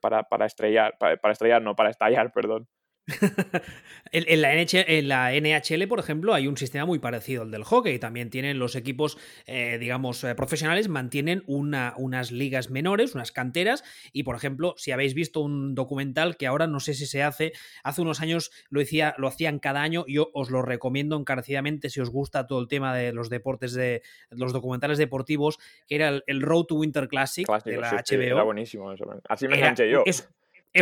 [0.00, 2.68] para, para estrellar, para, para estrellar, no, para estallar, perdón.
[4.12, 7.98] en, la en, la NHL, por ejemplo, hay un sistema muy parecido al del hockey.
[7.98, 13.84] También tienen los equipos, eh, digamos, eh, profesionales, mantienen una, unas ligas menores, unas canteras.
[14.12, 17.52] Y, por ejemplo, si habéis visto un documental que ahora no sé si se hace,
[17.84, 20.04] hace unos años lo, decía, lo hacían cada año.
[20.08, 24.02] Yo os lo recomiendo encarecidamente si os gusta todo el tema de los deportes, de
[24.30, 28.22] los documentales deportivos, que era el, Road to Winter Classic, de la HBO.
[28.22, 29.04] era buenísimo eso.
[29.28, 30.02] Así me enganché yo.
[30.06, 30.28] Es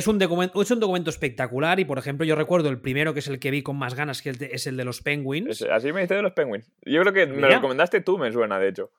[0.09, 3.29] un, documento, es un documento espectacular y, por ejemplo, yo recuerdo el primero, que es
[3.29, 5.63] el que vi con más ganas, que es el de los Penguins.
[5.63, 6.71] así me dice de los Penguins.
[6.83, 8.91] Yo creo que me lo recomendaste tú, me suena, de hecho.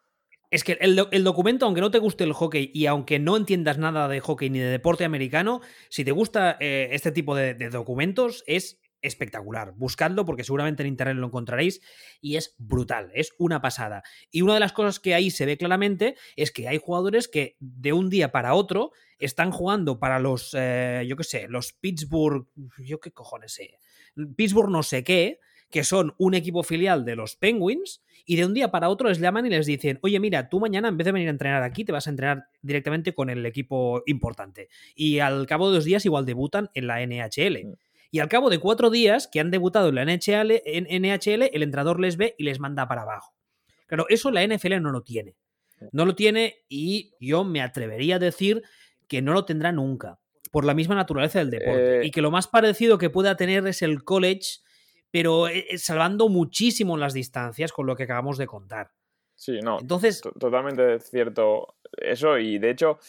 [0.52, 4.08] Es que el, documento, aunque no te guste el hockey y aunque no entiendas nada
[4.08, 8.44] de hockey ni de deporte americano, si te gusta eh, este tipo de, de documentos,
[8.48, 9.74] es espectacular.
[9.76, 11.82] Buscadlo porque seguramente en internet lo encontraréis
[12.22, 14.04] y es brutal, es una pasada.
[14.32, 17.56] Y una de las cosas que ahí se ve claramente es que hay jugadores que
[17.60, 22.48] de un día para otro están jugando para los, eh, yo qué sé, los Pittsburgh,
[22.78, 23.80] yo qué cojones sé,
[24.36, 25.40] Pittsburgh no sé qué,
[25.70, 29.20] que son un equipo filial de los Penguins, y de un día para otro les
[29.20, 31.86] llaman y les dicen, oye, mira, tú mañana en vez de venir a entrenar aquí,
[31.86, 34.70] te vas a entrenar directamente con el equipo importante.
[34.96, 37.78] Y al cabo de dos días igual debutan en la NHL.
[38.12, 41.64] Y al cabo de cuatro días que han debutado en la NHL, en NHL, el
[41.64, 43.34] entrenador les ve y les manda para abajo.
[43.88, 45.36] Claro, eso la NFL no lo tiene.
[45.92, 48.64] No lo tiene y yo me atrevería a decir
[49.08, 50.20] que no lo tendrá nunca,
[50.52, 52.02] por la misma naturaleza del deporte.
[52.02, 54.60] Eh, y que lo más parecido que pueda tener es el college,
[55.12, 58.92] pero eh, eh, salvando muchísimo las distancias con lo que acabamos de contar.
[59.36, 59.80] Sí, no.
[59.80, 60.22] Entonces.
[60.40, 63.00] Totalmente cierto eso, y de hecho,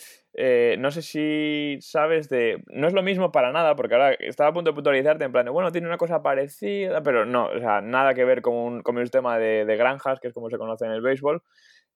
[0.78, 2.62] no sé si sabes de.
[2.68, 5.44] No es lo mismo para nada, porque ahora estaba a punto de puntualizarte en plan
[5.44, 8.82] de, bueno, tiene una cosa parecida, pero no, o sea, nada que ver con, un,
[8.82, 11.42] con el tema de, de, granjas, que es como se conoce en el béisbol.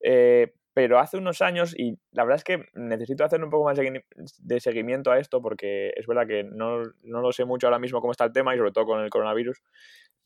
[0.02, 3.78] Eh, pero hace unos años, y la verdad es que necesito hacer un poco más
[3.78, 8.12] de seguimiento a esto, porque es verdad que no, lo sé mucho ahora mismo cómo
[8.12, 9.62] está el tema, y sobre todo con el coronavirus,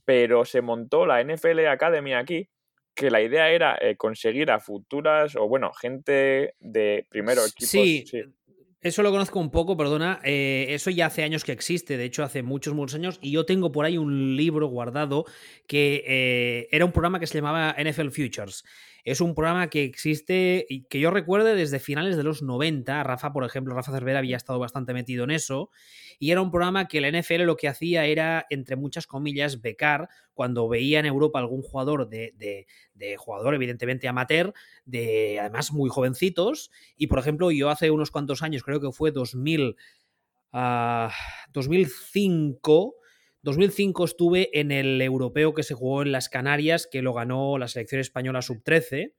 [0.05, 2.51] pero se montó la NFL Academy aquí,
[2.95, 7.69] que la idea era eh, conseguir a futuras, o bueno, gente de primero equipos.
[7.69, 8.05] Sí,
[8.81, 10.21] Eso lo conozco un poco, perdona.
[10.25, 13.19] Eh, eso ya hace años que existe, de hecho hace muchos, muchos años.
[13.21, 15.25] Y yo tengo por ahí un libro guardado
[15.67, 18.65] que era un programa que se llamaba NFL Futures.
[19.05, 23.03] Es un programa que existe y que yo recuerde desde finales de los 90.
[23.03, 25.71] Rafa, por ejemplo, Rafa Cervera había estado bastante metido en eso.
[26.19, 30.09] Y era un programa que la NFL lo que hacía era, entre muchas comillas, becar
[30.33, 32.67] cuando veía en Europa algún jugador de,
[33.19, 34.55] jugador, evidentemente amateur,
[34.87, 36.71] de además muy jovencitos.
[36.97, 39.77] Y por ejemplo, yo hace unos cuantos años, creo que fue 2000,
[41.53, 42.95] 2005
[43.45, 47.69] 2005 estuve en el europeo que se jugó en las Canarias, que lo ganó la
[47.69, 49.13] selección española sub-13.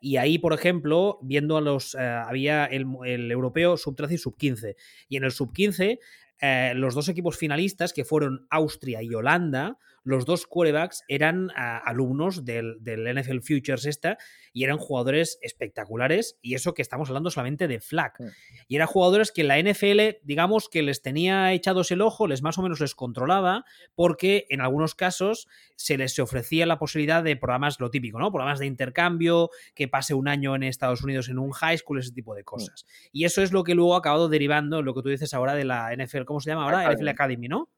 [0.00, 1.96] Y ahí, por ejemplo, viendo a los.
[1.96, 2.86] Eh, había el,
[3.32, 4.76] europeo sub-13 y sub-15.
[5.08, 5.98] Y en el sub-15,
[6.40, 11.78] eh, los dos equipos finalistas, que fueron Austria y Holanda, los dos quarterbacks eran ah,
[11.84, 14.18] alumnos del, NFL Futures esta
[14.52, 18.12] y eran jugadores espectaculares y eso que estamos hablando solamente de flag.
[18.18, 18.28] Mm.
[18.68, 22.58] Y eran jugadores que la NFL, digamos que les tenía echados el ojo, les más
[22.58, 27.80] o menos les controlaba porque en algunos casos se les ofrecía la posibilidad de programas,
[27.80, 28.30] lo típico, ¿no?
[28.30, 32.12] Programas de intercambio, que pase un año en Estados Unidos en un high school, ese
[32.12, 32.44] tipo de mm.
[32.44, 32.86] cosas.
[33.10, 35.54] Y eso es lo que luego ha acabado derivando en lo que tú dices ahora
[35.54, 36.92] de la NFL, ¿cómo se llama ahora?
[36.92, 37.70] NFL Academy, ¿no?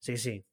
[0.00, 0.44] Sí, sí.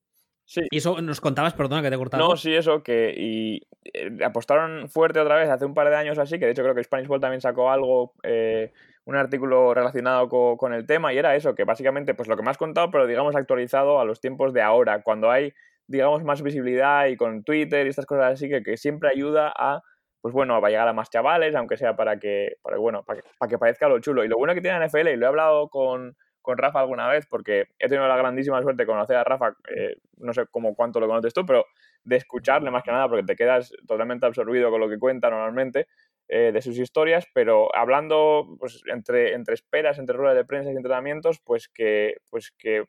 [0.70, 2.28] Y eso nos contabas, perdona que te he cortado.
[2.28, 3.62] No, sí, eso, que y
[3.94, 6.76] eh, apostaron fuerte otra vez hace un par de años así, que de hecho creo
[6.76, 8.72] que Spanish Ball también sacó algo, eh,
[9.06, 12.50] un artículo relacionado con, el tema, y era eso, que básicamente, pues lo que me
[12.50, 15.54] has contado, pero digamos actualizado a los tiempos de ahora, cuando hay,
[15.88, 19.82] digamos, más visibilidad y con Twitter y estas cosas así, que, que siempre ayuda a
[20.22, 23.22] pues bueno, va a llegar a más chavales, aunque sea para que, para, bueno, para
[23.22, 24.24] que, para que parezca lo chulo.
[24.24, 27.08] Y lo bueno que tiene la NFL, y lo he hablado con, con Rafa alguna
[27.08, 30.76] vez, porque he tenido la grandísima suerte de conocer a Rafa, eh, no sé cómo
[30.76, 31.66] cuánto lo conoces tú, pero
[32.04, 35.88] de escucharle más que nada, porque te quedas totalmente absorbido con lo que cuenta normalmente
[36.28, 40.76] eh, de sus historias, pero hablando pues, entre, entre esperas, entre ruedas de prensa y
[40.76, 42.86] entrenamientos, pues que, pues que,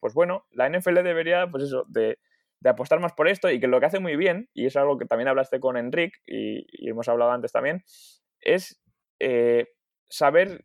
[0.00, 2.18] pues bueno, la NFL debería, pues eso, de,
[2.62, 4.96] de apostar más por esto y que lo que hace muy bien, y es algo
[4.96, 7.82] que también hablaste con Enric y, hemos hablado antes también,
[8.40, 8.80] es
[9.18, 9.66] eh,
[10.08, 10.64] saber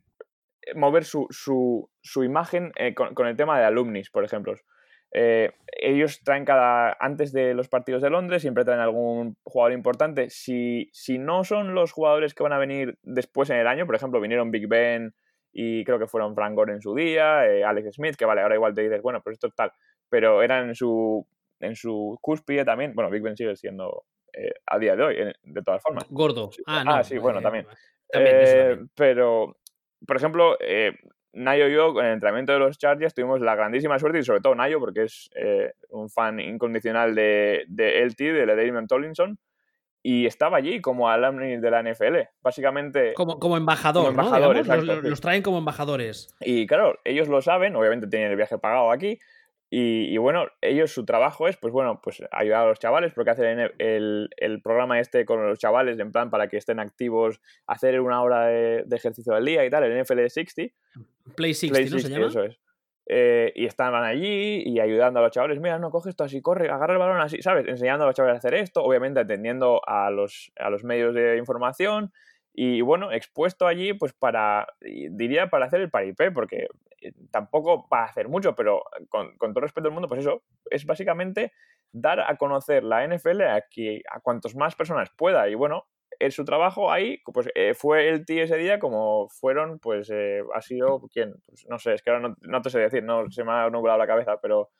[0.74, 4.54] mover su, su, su imagen eh, con, el tema de alumnis, por ejemplo.
[5.12, 6.96] Eh, ellos traen cada.
[7.00, 10.28] Antes de los partidos de Londres, siempre traen algún jugador importante.
[10.30, 13.94] Si, si no son los jugadores que van a venir después en el año, por
[13.94, 15.14] ejemplo, vinieron Big Ben
[15.52, 18.54] y creo que fueron Frank Gore en su día, eh, Alex Smith, que vale, ahora
[18.54, 19.72] igual te dices, bueno, pues esto es tal.
[20.10, 21.26] Pero eran en su,
[21.60, 22.94] en su cúspide también.
[22.94, 24.04] Bueno, Big Ben sigue siendo
[24.66, 26.04] a día de hoy, de todas formas.
[26.10, 26.50] Gordo.
[26.66, 27.66] Ah, ah sí, bueno, también.
[28.08, 29.56] también pero
[30.06, 30.92] por ejemplo, eh,
[31.32, 34.40] Nayo y yo, en el entrenamiento de los Chargers, tuvimos la grandísima suerte, y sobre
[34.40, 39.38] todo Nayo, porque es eh, un fan incondicional de, de LT, de Damon Tollinson,
[40.02, 43.14] y estaba allí como alumni de la NFL, básicamente.
[43.14, 45.02] Como, como embajador, ¿no?
[45.02, 46.34] los, traen como embajadores.
[46.40, 49.18] Y claro, ellos lo saben, obviamente tienen el viaje pagado aquí,
[49.70, 53.70] y, bueno, ellos su trabajo es, pues bueno, pues ayudar a los chavales, porque hacen
[53.78, 58.22] el, el, programa este con los chavales, en plan para que estén activos, hacer una
[58.22, 60.74] hora de, ejercicio al día y tal, el NFL 60.
[61.36, 62.26] Play 60, ¿no se llama?
[62.28, 62.58] Eso es.
[63.10, 66.70] Eh, y estaban allí y ayudando a los chavales, mira, no, coge esto así, corre,
[66.70, 67.66] agarra el balón así, ¿sabes?
[67.66, 71.36] Enseñando a los chavales a hacer esto, obviamente atendiendo a los, a los medios de
[71.36, 72.12] información
[72.60, 76.66] y bueno, expuesto allí pues para, diría para hacer el paripé, porque
[77.00, 80.84] eh, tampoco va a hacer mucho, pero con, todo respeto al mundo, pues eso, es
[80.84, 81.52] básicamente
[81.92, 85.48] dar a conocer la NFL a, que, a cuantos más personas pueda.
[85.48, 85.86] Y bueno,
[86.18, 90.42] en su trabajo ahí, pues eh, fue el tío ese día como fueron, pues eh,
[90.52, 91.34] ha sido, ¿quién?
[91.46, 94.00] Pues, no sé, es que ahora no, te sé decir, no se me ha nublado
[94.00, 94.70] la cabeza, pero,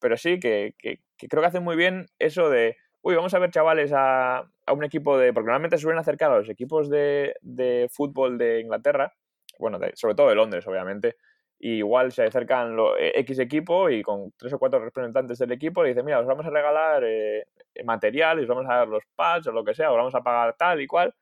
[0.00, 3.92] pero sí que, creo que hace muy bien eso de, uy, vamos a ver chavales
[3.94, 8.38] a, a un equipo de, porque normalmente suelen acercar a los equipos de, de fútbol
[8.38, 9.12] de Inglaterra,
[9.58, 11.16] bueno, sobre todo de Londres, obviamente,
[11.60, 15.82] igual se acercan lo, eh, X equipo y con tres o cuatro representantes del equipo
[15.82, 17.44] le dicen, mira, os vamos a regalar eh,
[17.84, 20.22] material y os vamos a dar los pads o lo que sea, os vamos a
[20.22, 21.14] pagar tal y cual.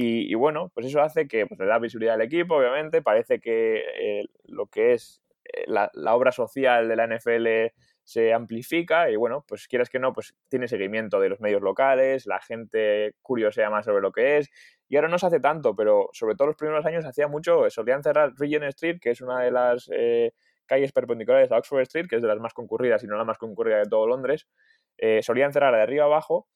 [0.00, 3.02] Y, bueno, pues eso hace que pues, le da visibilidad al equipo, obviamente.
[3.02, 5.22] Parece que eh, lo que es
[5.66, 7.74] la, la, obra social de la NFL
[8.08, 12.24] se amplifica y bueno, pues quieras que no, pues tiene seguimiento de los medios locales,
[12.24, 14.48] la gente curiosea más sobre lo que es
[14.88, 18.02] y ahora no se hace tanto, pero sobre todo los primeros años hacía mucho, solían
[18.02, 20.32] cerrar Regent Street, que es una de las eh,
[20.64, 23.36] calles perpendiculares a Oxford Street, que es de las más concurridas y no la más
[23.36, 24.48] concurrida de todo Londres,
[24.96, 26.48] eh, solían cerrar de arriba abajo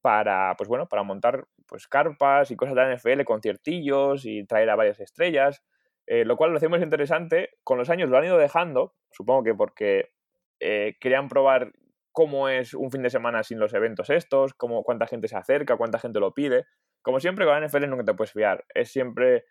[0.00, 4.68] para, pues bueno, para montar pues carpas y cosas de la NFL, conciertillos y traer
[4.70, 5.62] a varias estrellas,
[6.08, 7.50] eh, lo cual lo hacemos interesante.
[7.62, 10.10] Con los años lo han ido dejando, supongo que porque
[10.60, 11.72] querían probar
[12.12, 15.76] cómo es un fin de semana sin los eventos estos, cómo, cuánta gente se acerca,
[15.76, 16.66] cuánta gente lo pide.
[17.02, 18.64] Como siempre, con la NFL nunca te puedes fiar.
[18.74, 19.44] Es siempre.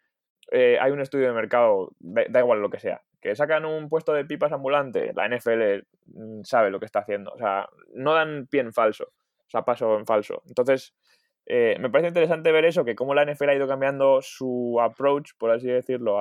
[0.52, 3.02] Eh, hay un estudio de mercado, da, igual lo que sea.
[3.22, 7.32] Que sacan un puesto de pipas ambulante, la NFL mm, sabe lo que está haciendo.
[7.32, 9.06] O sea, no dan pie en falso.
[9.06, 10.42] O sea, paso en falso.
[10.48, 10.96] Entonces,
[11.46, 15.32] eh, me parece interesante ver eso, que cómo la NFL ha ido cambiando su approach,
[15.38, 16.20] por así decirlo,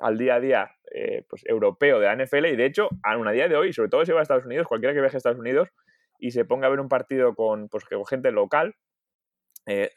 [0.00, 3.30] al día a día eh, pues, europeo de la NFL y de hecho, a un
[3.32, 5.38] día de hoy, sobre todo si va a Estados Unidos, cualquiera que viaje a Estados
[5.38, 5.68] Unidos
[6.18, 8.74] y se ponga a ver un partido con, pues, con gente local,
[9.66, 9.90] eh,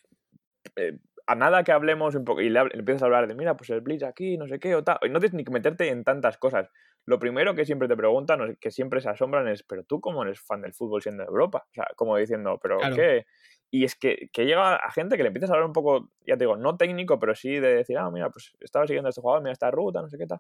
[1.28, 3.82] a nada que hablemos un poco y le, empiezas a hablar de, mira, pues el
[3.82, 6.38] Blitz aquí, no sé qué, o tal, y no tienes ni que meterte en tantas
[6.38, 6.70] cosas.
[7.06, 10.40] Lo primero que siempre te preguntan, que siempre se asombran, es, pero tú cómo eres
[10.42, 11.66] fan del fútbol siendo de Europa?
[11.70, 13.26] O sea, como diciendo, pero ¿qué?
[13.74, 16.36] Y es que, que, llega a gente que le empiezas a hablar un poco, ya
[16.36, 19.22] te digo, no técnico, pero sí de decir, ah, mira, pues estaba siguiendo a este
[19.22, 20.40] jugador, mira esta ruta, no sé qué tal.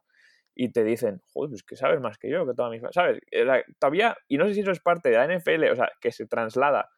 [0.53, 2.81] Y te dicen, joder, pues que sabes más que yo, que toda mi...
[2.91, 3.21] ¿Sabes?
[3.79, 6.27] Todavía, y no sé si eso es parte de la NFL, o sea, que se
[6.27, 6.89] traslada,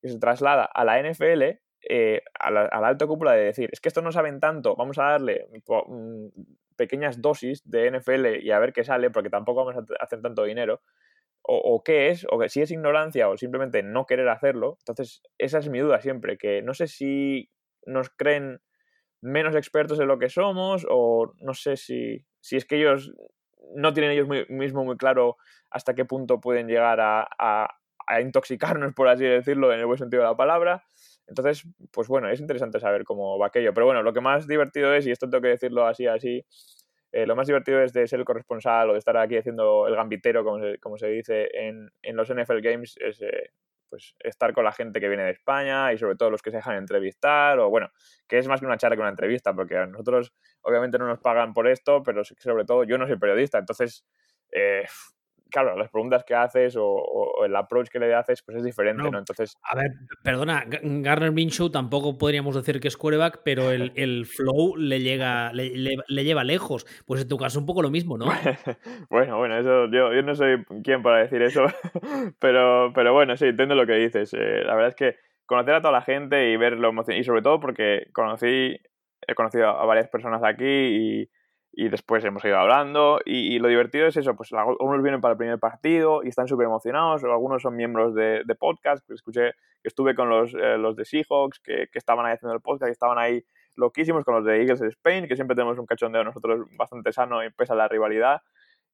[0.00, 1.58] que se traslada a la NFL,
[1.88, 5.04] eh, a, la, alta cúpula de decir, es que esto no saben tanto, vamos a
[5.04, 5.48] darle
[5.88, 6.26] mm,
[6.76, 10.44] pequeñas dosis de NFL y a ver qué sale, porque tampoco vamos a hacer tanto
[10.44, 10.80] dinero
[11.44, 14.76] o, qué es, o que si es ignorancia o simplemente no querer hacerlo.
[14.80, 17.50] Entonces, esa es mi duda siempre, que no sé si
[17.84, 18.60] nos creen
[19.20, 23.12] menos expertos de lo que somos o no sé si, si es que ellos
[23.74, 25.36] no tienen ellos mismo muy claro
[25.70, 27.68] hasta qué punto pueden llegar a, a,
[28.20, 30.84] intoxicarnos, por así decirlo, en el buen sentido de la palabra.
[31.26, 33.72] Entonces, pues bueno, es interesante saber cómo va aquello.
[33.72, 36.44] Pero bueno, lo que más divertido es, y esto tengo que decirlo así, así,
[37.12, 39.94] eh, lo más divertido es de ser el corresponsal o de estar aquí haciendo el
[39.94, 43.50] gambitero, como se, como se dice en, en, los NFL Games, es eh,
[43.90, 46.56] pues estar con la gente que viene de España y sobre todo los que se
[46.56, 47.90] dejan entrevistar, o bueno,
[48.26, 50.32] que es más que una charla que una entrevista, porque a nosotros
[50.62, 54.06] obviamente no nos pagan por esto, pero sobre todo yo no soy periodista, entonces
[54.50, 54.86] eh,
[55.52, 59.18] claro, las preguntas que haces o, el approach que le haces, pues es diferente, ¿no?
[59.18, 59.56] Entonces.
[59.62, 59.92] A ver,
[60.24, 65.52] perdona, Garner Minshew tampoco podríamos decir que es quarterback, pero el, el flow le llega,
[65.52, 65.70] le,
[66.06, 66.86] le, lleva lejos.
[67.06, 68.26] Pues en tu caso un poco lo mismo, ¿no?
[69.10, 71.66] bueno, bueno, eso yo, yo no soy quien para decir eso,
[72.40, 74.34] pero, pero bueno, sí, entiendo lo que dices.
[74.34, 77.24] Eh, la verdad es que conocer a toda la gente y ver lo emocionante, y
[77.24, 78.80] sobre todo porque conocí,
[79.26, 81.30] he conocido a varias personas aquí y
[81.72, 85.38] y después hemos ido hablando y, lo divertido es eso, pues algunos vienen para el
[85.38, 89.52] primer partido y están súper emocionados, o algunos son miembros de, podcast, que escuché
[89.82, 92.88] que estuve con los, eh, los de Seahawks, que, que, estaban ahí haciendo el podcast,
[92.88, 93.44] que estaban ahí
[93.74, 97.42] loquísimos con los de Eagles de Spain, que siempre tenemos un cachondeo nosotros bastante sano
[97.42, 98.42] y pesa la rivalidad.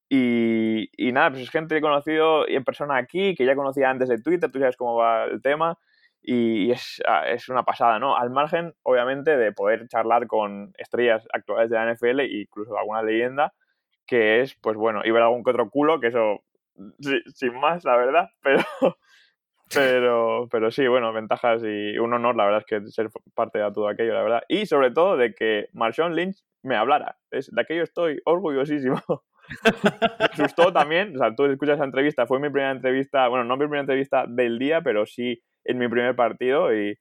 [0.07, 3.89] Y, y nada, pues es gente que he conocido en persona aquí, que ya conocía
[3.89, 5.77] antes de Twitter, tú sabes cómo va el tema,
[6.21, 6.71] y
[7.07, 8.15] ah, es, una pasada, ¿no?
[8.15, 13.03] Al margen, obviamente, de poder charlar con estrellas actuales de la NFL e incluso alguna
[13.03, 13.53] leyenda,
[14.05, 16.43] que es, pues bueno, y ver algún que otro culo, que eso,
[17.33, 18.63] sin más, la verdad, pero,
[19.73, 23.71] pero, pero sí, bueno, ventajas y un honor, la verdad, es que ser parte de
[23.71, 24.43] todo aquello, la verdad.
[24.47, 29.01] Y sobre todo de que Marshawn Lynch me hablara, es, de aquello estoy orgullosísimo.
[29.49, 33.55] me asustó también, o sea, tú escuchas esa entrevista, fue mi primera entrevista, bueno, no
[33.55, 36.97] mi primera entrevista del día, pero sí en mi primer partido y,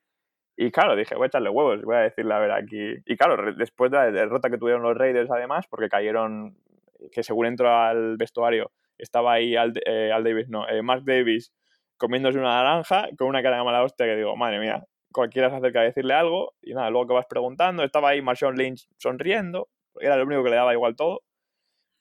[0.57, 2.97] y claro, dije, voy a echarle huevos, voy a decirle, a ver, aquí.
[3.07, 6.57] Y claro, después de la derrota que tuvieron los Raiders, además, porque cayeron,
[7.13, 11.53] que según entró al vestuario, estaba ahí Al, eh, Al Davis, no, eh, Mark Davis
[11.97, 15.57] comiéndose una naranja con una cara de mala hostia que digo, madre mía, cualquiera se
[15.57, 19.69] acerca a decirle algo y nada, luego que vas preguntando, estaba ahí Marshawn Lynch sonriendo,
[20.01, 21.23] era lo único que le daba igual todo.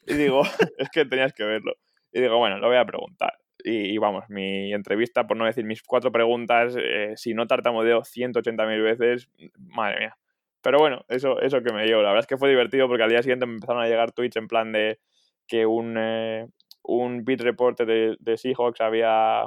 [0.07, 0.41] Y digo,
[0.77, 1.73] es que tenías que verlo.
[2.11, 3.33] Y digo, bueno, lo voy a preguntar.
[3.63, 8.83] Y, vamos, mi entrevista, por no decir mis cuatro preguntas, eh, si no tartamudeo 180.000
[8.83, 10.17] veces, madre mía.
[10.61, 11.97] Pero bueno, eso, eso que me dio.
[12.01, 14.37] La verdad es que fue divertido porque al día siguiente me empezaron a llegar tweets
[14.37, 14.99] en plan de
[15.47, 16.47] que un, eh,
[16.83, 19.43] un beat reporter de, de, Seahawks había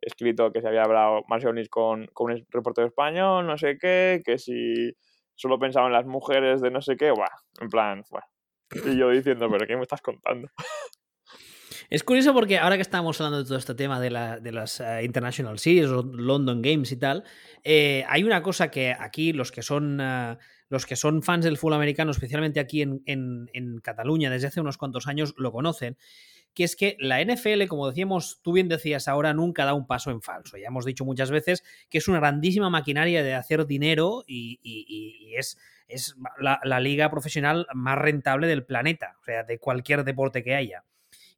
[0.00, 4.38] escrito que se había hablado Marcial con, con un reportero español, no sé qué, que
[4.38, 4.92] si
[5.34, 7.28] solo pensaba en las mujeres de no sé qué, buah,
[7.60, 8.26] en plan, bueno.
[8.72, 10.48] Y yo diciendo, pero ¿qué me estás contando?
[11.88, 15.58] Es curioso porque ahora que estamos hablando de todo este tema de, las eh, International
[15.58, 17.24] Series London Games y tal,
[17.64, 19.98] eh, hay una cosa que aquí los que son...
[20.00, 20.36] Eh,
[20.68, 24.78] los que son fans del fútbol americano, especialmente aquí en, en, Cataluña desde hace unos
[24.78, 25.98] cuantos años, lo conocen,
[26.54, 30.12] que es que la NFL, como decíamos, tú bien decías ahora, nunca da un paso
[30.12, 30.56] en falso.
[30.56, 35.58] Ya hemos dicho muchas veces que es una grandísima maquinaria de hacer dinero y, es,
[35.90, 40.54] es la, la, liga profesional más rentable del planeta, o sea, de cualquier deporte que
[40.54, 40.84] haya.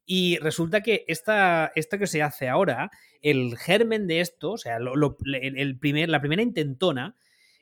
[0.04, 2.90] Y resulta que esta, esto que se hace ahora,
[3.20, 7.16] el germen de esto, o sea, el primer, la primera intentona,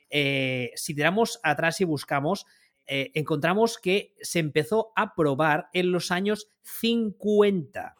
[0.09, 2.45] eh, si tiramos atrás y buscamos,
[2.87, 7.95] eh, encontramos que se empezó a probar en los años 50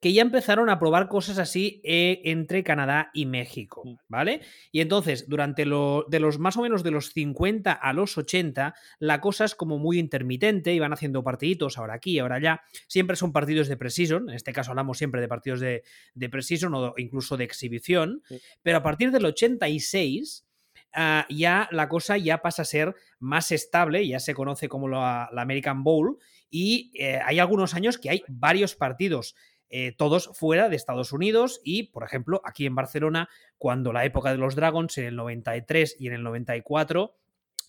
[0.00, 3.94] que ya empezaron a probar cosas así eh, entre Canadá y México, mm.
[4.08, 4.40] ¿vale?
[4.70, 8.74] Y entonces, durante lo, de los más o menos de los 50 a los 80,
[9.00, 13.32] la cosa es como muy intermitente, iban haciendo partiditos, ahora aquí, ahora allá, siempre son
[13.32, 15.82] partidos de precision, en este caso hablamos siempre de partidos de,
[16.14, 18.22] de precision o incluso de exhibición,
[18.62, 20.46] pero a partir del 86
[20.94, 25.28] ah, ya la cosa ya pasa a ser más estable, ya se conoce como la,
[25.36, 26.18] American Bowl,
[26.50, 29.34] y eh, hay algunos años que hay varios partidos.
[29.70, 34.30] Eh, todos fuera de Estados Unidos y, por ejemplo, aquí en Barcelona, cuando la época
[34.30, 37.14] de los Dragons en el 93 y en el 94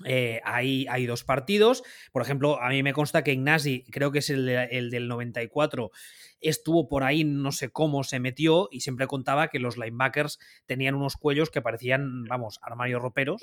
[0.06, 1.84] eh, hay, hay, dos partidos.
[2.12, 5.92] Por ejemplo, a mí me consta que Ignasi, creo que es el, el, del 94,
[6.40, 10.96] estuvo por ahí, no sé cómo se metió y siempre contaba que los linebackers tenían
[10.96, 13.42] unos cuellos que parecían, vamos, armarios roperos.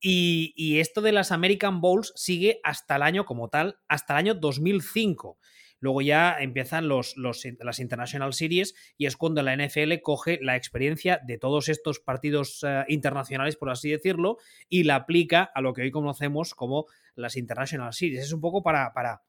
[0.00, 4.18] Y, y, esto de las American Bowls sigue hasta el año como tal, hasta el
[4.18, 5.38] año 2005.
[5.80, 11.20] Luego ya empiezan los, las International Series y es cuando la NFL coge la experiencia
[11.26, 14.36] de todos estos partidos eh, internacionales, por así decirlo,
[14.68, 18.24] y la aplica a lo que hoy conocemos como las International Series.
[18.24, 19.22] Es un poco para, para,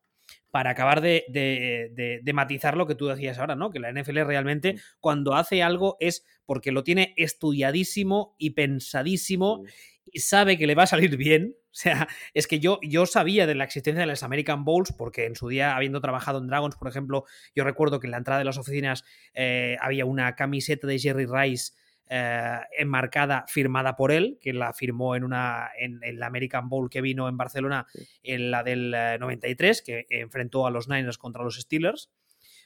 [0.52, 3.72] para acabar de, de, matizar lo que tú decías ahora, ¿no?
[3.72, 9.64] Que la NFL realmente cuando hace algo es porque lo tiene estudiadísimo y pensadísimo
[10.12, 11.56] y sabe que le va a salir bien.
[11.72, 15.26] O sea, es que yo, yo sabía de la existencia de las American Bowls porque
[15.26, 17.24] en su día, habiendo trabajado en Dragons, por ejemplo,
[17.56, 21.26] yo recuerdo que en la entrada de las oficinas eh, había una camiseta de Jerry
[21.26, 21.72] Rice
[22.10, 27.00] eh, enmarcada, firmada por él, que la firmó en, una, en, la American Bowl que
[27.00, 27.88] vino en Barcelona,
[28.22, 32.12] en la del 93, eh, que enfrentó a los Niners contra los Steelers.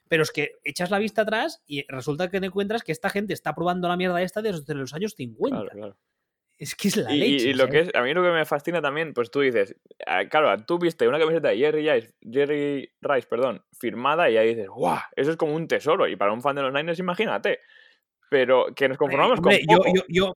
[0.08, 3.34] Pero es que echas la vista atrás y resulta que te encuentras que esta gente
[3.34, 5.70] está probando la mierda esta desde los años 50.
[5.70, 5.96] Claro,
[6.58, 7.50] Es que es la y, leche.
[7.50, 9.76] Y lo que es, a mí lo que me fascina también, pues tú dices,
[10.08, 14.50] ah, claro, tú viste una camiseta de Jerry Rice, Jerry Rice, perdón, firmada y ahí
[14.50, 15.00] dices, ¡guau!
[15.16, 16.08] Eso es como un tesoro.
[16.08, 17.60] Y para un fan de los Niners, imagínate
[18.30, 19.54] pero que nos conformamos con.
[19.54, 19.80] Yo,
[20.10, 20.34] yo,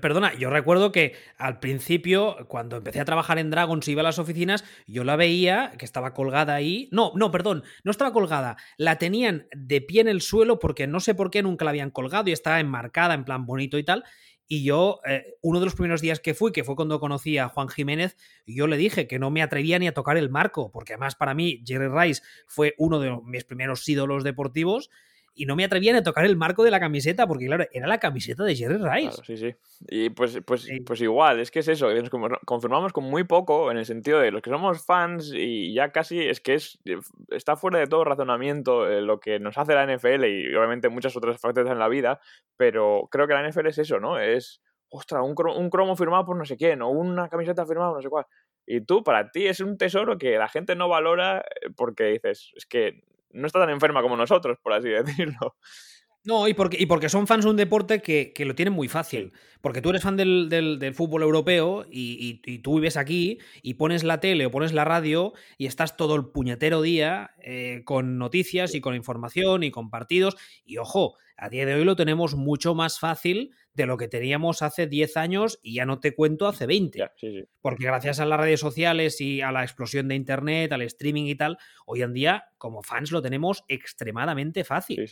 [0.00, 4.04] perdona, yo recuerdo que al principio, cuando empecé a trabajar en Dragons y iba a
[4.04, 6.88] las oficinas, yo la veía que estaba colgada ahí.
[6.92, 8.56] No, no, perdón, no estaba colgada.
[8.76, 11.90] La tenían de pie en el suelo porque no sé por qué nunca la habían
[11.90, 14.04] colgado y estaba enmarcada en plan bonito y tal.
[14.46, 17.48] Y yo, eh, uno de los primeros días que fui, que fue cuando conocí a
[17.48, 18.16] Juan Jiménez,
[18.46, 21.34] yo le dije que no me atrevía ni a tocar el marco, porque además para
[21.34, 24.90] mí Jerry Rice fue uno de mis primeros ídolos deportivos
[25.34, 27.98] y no me atrevían a tocar el marco de la camiseta porque, claro, era la
[27.98, 29.22] camiseta de Jerry Rice.
[29.24, 29.54] sí, sí.
[29.88, 32.10] Y pues, pues, pues igual, es que es eso, nos
[32.44, 36.20] confirmamos con muy poco en el sentido de los que somos fans y ya casi
[36.20, 36.78] es que es
[37.30, 41.16] está fuera de todo razonamiento eh, lo que nos hace la NFL y obviamente muchas
[41.16, 42.20] otras factores en la vida,
[42.56, 44.18] pero creo que la NFL es eso, ¿no?
[44.18, 47.98] Es, ostras, un, un cromo firmado por no sé quién o una camiseta firmada por
[47.98, 48.26] no sé cuál.
[48.66, 52.52] Y tú, para ti, es un tesoro que la gente no valora eh, porque dices,
[52.54, 53.02] es que
[53.32, 55.56] no está tan enferma como nosotros, por así decirlo.
[56.24, 59.32] No, y porque, y porque son fans de un deporte que, lo tienen muy fácil.
[59.60, 64.46] Porque tú eres fan del, fútbol europeo y, tú vives aquí y pones la tele
[64.46, 68.94] o pones la radio y estás todo el puñetero día eh, con noticias y con
[68.94, 70.36] información y con partidos.
[70.64, 74.62] Y ojo, a día de hoy lo tenemos mucho más fácil de lo que teníamos
[74.62, 77.10] hace 10 años y ya no te cuento hace 20.
[77.60, 81.34] Porque gracias a las redes sociales y a la explosión de Internet, al streaming y
[81.34, 85.08] tal, hoy en día como fans lo tenemos extremadamente fácil.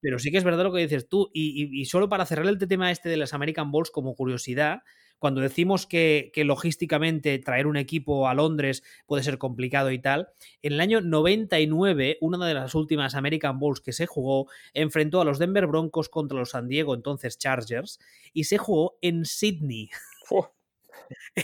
[0.00, 1.30] Pero sí que es verdad lo que dices tú.
[1.32, 4.80] Y, solo para cerrar el tema este de las American Balls como curiosidad,
[5.18, 10.28] cuando decimos que, logísticamente traer un equipo a Londres puede ser complicado y tal,
[10.62, 15.24] en el año 99, una de las últimas American Bowls que se jugó, enfrentó a
[15.24, 17.98] los Denver Broncos contra los San Diego, entonces Chargers,
[18.32, 19.88] y se jugó en Sydney.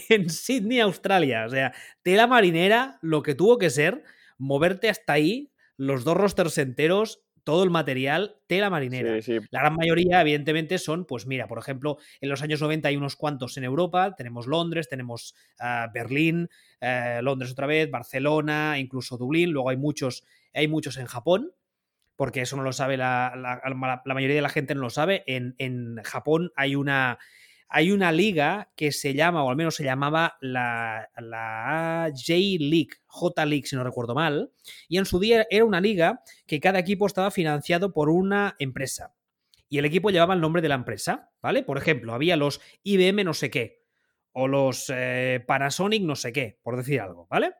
[0.08, 1.44] en Sydney, Australia.
[1.46, 1.72] O sea,
[2.02, 4.04] tela marinera, lo que tuvo que ser,
[4.38, 9.18] moverte hasta ahí, los dos rosters enteros, todo el material tela marinera.
[9.50, 13.16] La gran mayoría, evidentemente, son, pues mira, por ejemplo, en los años 90 hay unos
[13.16, 16.48] cuantos en Europa, tenemos Londres, tenemos ah, Berlín,
[16.80, 20.24] eh, Londres otra vez, Barcelona, incluso Dublín, luego hay muchos,
[20.54, 21.52] hay muchos en Japón,
[22.16, 25.24] porque eso no lo sabe la, la, mayoría de la gente no lo sabe.
[25.26, 27.18] En, en Japón hay una
[27.74, 33.66] hay una liga que se llama, o al menos se llamaba la, la J-League, J-League
[33.66, 34.52] si no recuerdo mal,
[34.88, 39.14] y en su día era una liga que cada equipo estaba financiado por una empresa.
[39.70, 41.62] Y el equipo llevaba el nombre de la empresa, ¿vale?
[41.62, 43.80] Por ejemplo, había los IBM no sé qué,
[44.32, 47.54] o los eh, Panasonic no sé qué, por decir algo, ¿vale?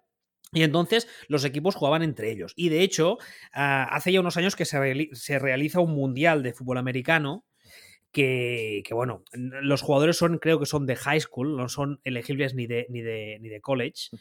[0.52, 2.52] Y entonces los equipos jugaban entre ellos.
[2.54, 3.16] Y de hecho,
[3.54, 7.46] ah, hace ya unos años que se, se realiza un mundial de fútbol americano
[8.12, 12.66] que, bueno, los jugadores son, creo que son de high school, no son elegibles ni
[12.66, 14.10] de, ni de, ni de college.
[14.12, 14.16] Mm.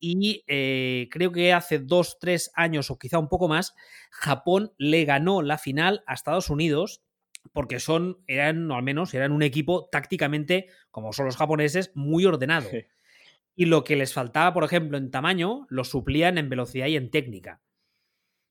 [0.00, 3.74] Y eh, creo que hace dos, tres años o quizá un poco más,
[4.10, 7.02] Japón le ganó la final a Estados Unidos
[7.52, 12.24] porque son, eran, o al menos, eran un equipo tácticamente, como son los japoneses, muy
[12.24, 12.68] ordenado.
[13.60, 17.10] Y lo que les faltaba, por ejemplo, en tamaño, lo suplían en velocidad y en
[17.10, 17.60] técnica.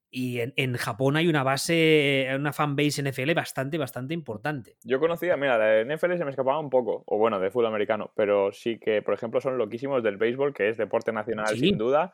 [0.09, 4.77] Y en, Japón hay una base, una fanbase NFL bastante, bastante importante.
[4.83, 8.11] Yo conocía, mira, de NFL se me escapaba un poco, o bueno, de fútbol americano,
[8.15, 12.13] pero sí que, por ejemplo, son loquísimos del béisbol, que es deporte nacional sin duda.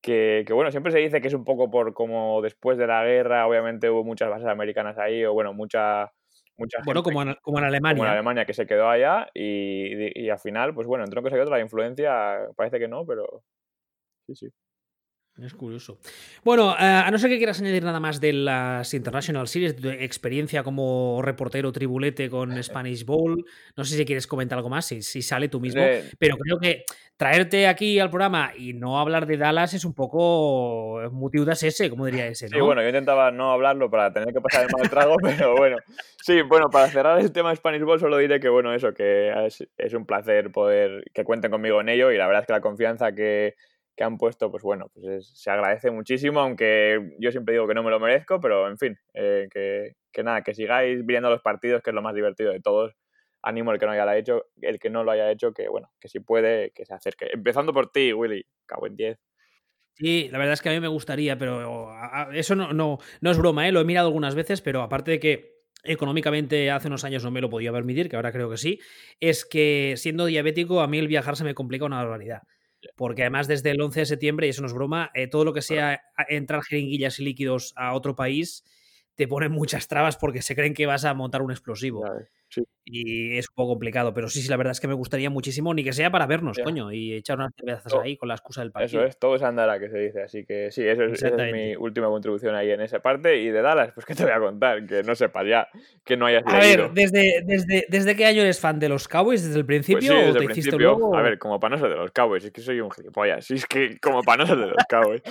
[0.00, 3.46] Que, bueno, siempre se dice que es un poco por como después de la guerra,
[3.46, 6.10] obviamente hubo muchas bases americanas ahí, o bueno, mucha,
[6.56, 7.96] mucha Bueno, como en, como en Alemania.
[7.96, 11.30] Como en Alemania, que se quedó allá y, y, al final, pues bueno, entró que
[11.30, 13.44] se otra influencia, parece que no, pero
[14.26, 14.48] sí, sí.
[15.38, 15.98] Es curioso.
[16.44, 19.82] Bueno, eh, a no ser que quieras añadir nada más de las International Series, de
[19.82, 23.44] tu experiencia como reportero tribulete con Spanish Bowl,
[23.76, 25.82] no sé si quieres comentar algo más, si, si sale tú mismo,
[26.18, 26.84] pero creo que
[27.16, 32.06] traerte aquí al programa y no hablar de Dallas es un poco mutiudas ese, como
[32.06, 32.56] diría ese, ¿no?
[32.56, 35.76] Sí, bueno, yo intentaba no hablarlo para tener que pasar el mal trago, pero bueno.
[36.22, 39.32] Sí, bueno, para cerrar el tema de Spanish Bowl solo diré que, bueno, eso, que
[39.46, 42.52] es, es un placer poder que cuenten conmigo en ello y la verdad es que
[42.52, 43.54] la confianza que
[44.00, 47.82] que han puesto, pues bueno, pues se agradece muchísimo, aunque yo siempre digo que no
[47.82, 51.82] me lo merezco, pero en fin, eh, que, que, nada, que sigáis viendo los partidos,
[51.82, 52.94] que es lo más divertido de todos.
[53.42, 56.08] Animo el que no haya hecho, el que no lo haya hecho, que bueno, que
[56.08, 57.28] si puede, que se acerque.
[57.30, 59.18] Empezando por ti, Willy, cabo en 10.
[59.92, 61.92] Sí, la verdad es que a mí me gustaría, pero
[62.32, 63.72] eso no, no, no es broma, ¿eh?
[63.72, 67.42] lo he mirado algunas veces, pero aparte de que económicamente hace unos años no me
[67.42, 68.80] lo podía permitir, que ahora creo que sí,
[69.20, 72.44] es que siendo diabético a mí el viajar se me complica una barbaridad.
[72.96, 75.52] Porque además desde el 11 de septiembre, y eso no es broma, eh, todo lo
[75.52, 78.64] que sea entrar jeringuillas y líquidos a otro país
[79.14, 82.04] te ponen muchas trabas porque se creen que vas a montar un explosivo.
[82.84, 85.72] Y es un poco complicado, pero sí, sí, la verdad es que me gustaría muchísimo,
[85.74, 88.72] ni que sea para vernos, coño, y echar unas cervezas ahí con la excusa del
[88.72, 89.02] partido.
[89.02, 91.52] Eso es, todo es andara que se dice, así que sí, eso es, esa es
[91.52, 93.40] mi última contribución ahí en esa parte.
[93.40, 95.68] Y de Dallas, pues que te voy a contar, que no sepas ya,
[96.04, 99.42] que no hayas A ver, ¿desde, desde, ¿desde qué año eres fan de los Cowboys?
[99.42, 101.14] ¿Desde el pues principio o te hiciste luego?
[101.14, 103.54] A ver, como para no ser de los Cowboys, es que soy un gilipollas, sí,
[103.54, 105.22] es que como para no ser de los Cowboys.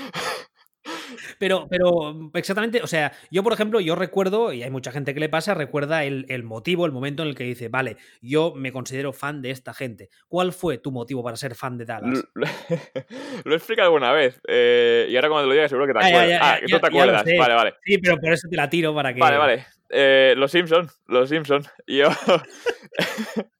[1.37, 5.19] Pero, pero exactamente, o sea, yo por ejemplo, yo recuerdo, y hay mucha gente que
[5.19, 9.13] le pasa, recuerda el, motivo, el momento en el que dice, vale, yo me considero
[9.13, 10.09] fan de esta gente.
[10.27, 12.23] ¿Cuál fue tu motivo para ser fan de Dallas?
[12.33, 12.45] Lo,
[13.53, 16.07] he explicado alguna vez, eh, y ahora cuando te lo digas seguro que te ah,
[16.07, 16.39] acuerdas.
[16.41, 17.73] ah, que tú te acuerdas, vale, vale.
[17.83, 19.19] Sí, pero por eso te la tiro para que...
[19.19, 19.65] Vale, vale.
[19.89, 21.69] Eh, los Simpsons, los Simpsons.
[21.87, 22.09] Yo...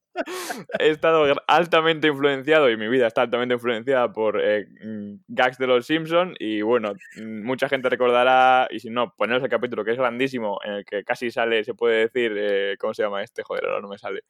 [0.80, 5.68] he estado altamente influenciado y mi vida está altamente influenciada por eh, mm, gags de
[5.68, 9.92] los Simpsons y bueno, mm, mucha gente recordará, y si no, poneros el capítulo que
[9.92, 13.44] es grandísimo, en el que casi sale, se puede decir, eh, ¿cómo se llama este?
[13.44, 14.24] Joder, ahora no me sale.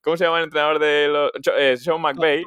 [0.00, 1.30] ¿Cómo se llama el entrenador de los...
[1.56, 2.44] Eh, Sean McVay.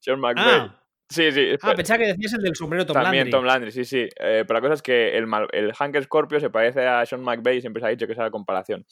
[0.00, 0.44] Sean McVay.
[0.46, 0.80] Ah.
[1.06, 1.50] Sí, sí.
[1.60, 3.30] Ah, pensaba que decías el del sombrero Tom También Landry.
[3.30, 4.08] Tom Landry, sí, sí.
[4.16, 7.60] pero la cosa es que el, el Hank Scorpio se parece a Sean McVay y
[7.60, 8.86] siempre se ha dicho que es la comparación.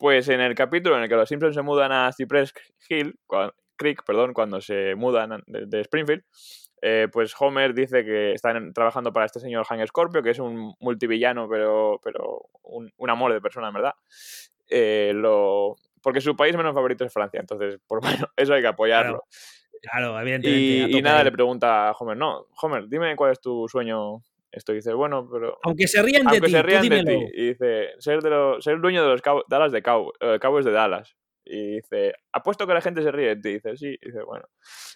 [0.00, 2.54] Pues en el capítulo en el que los Simpsons se mudan a Cypress
[2.88, 3.18] Hill,
[3.76, 6.24] Creek, perdón, cuando se mudan de, Springfield,
[6.80, 10.74] eh, pues Homer dice que están trabajando para este señor Hank Scorpio, que es un
[10.80, 13.92] multivillano, pero, pero un, amor de persona, en verdad.
[14.70, 18.68] Eh, lo, porque su país menos favorito es Francia, entonces, por bueno, eso hay que
[18.68, 19.24] apoyarlo.
[19.82, 20.96] Claro, evidentemente.
[20.96, 24.22] Y, nada, le pregunta a Homer, no, Homer, dime cuál es tu sueño
[24.52, 25.58] esto dice, bueno, pero.
[25.62, 27.26] Aunque se rían de ti, se rían de ti.
[27.34, 31.16] Y dice, ser, de ser dueño de los Dallas de eh, Cowboys de Dallas.
[31.44, 33.54] Y dice, apuesto que la gente se ríe ti.
[33.54, 33.98] dice, sí.
[34.00, 34.44] Y dice, bueno.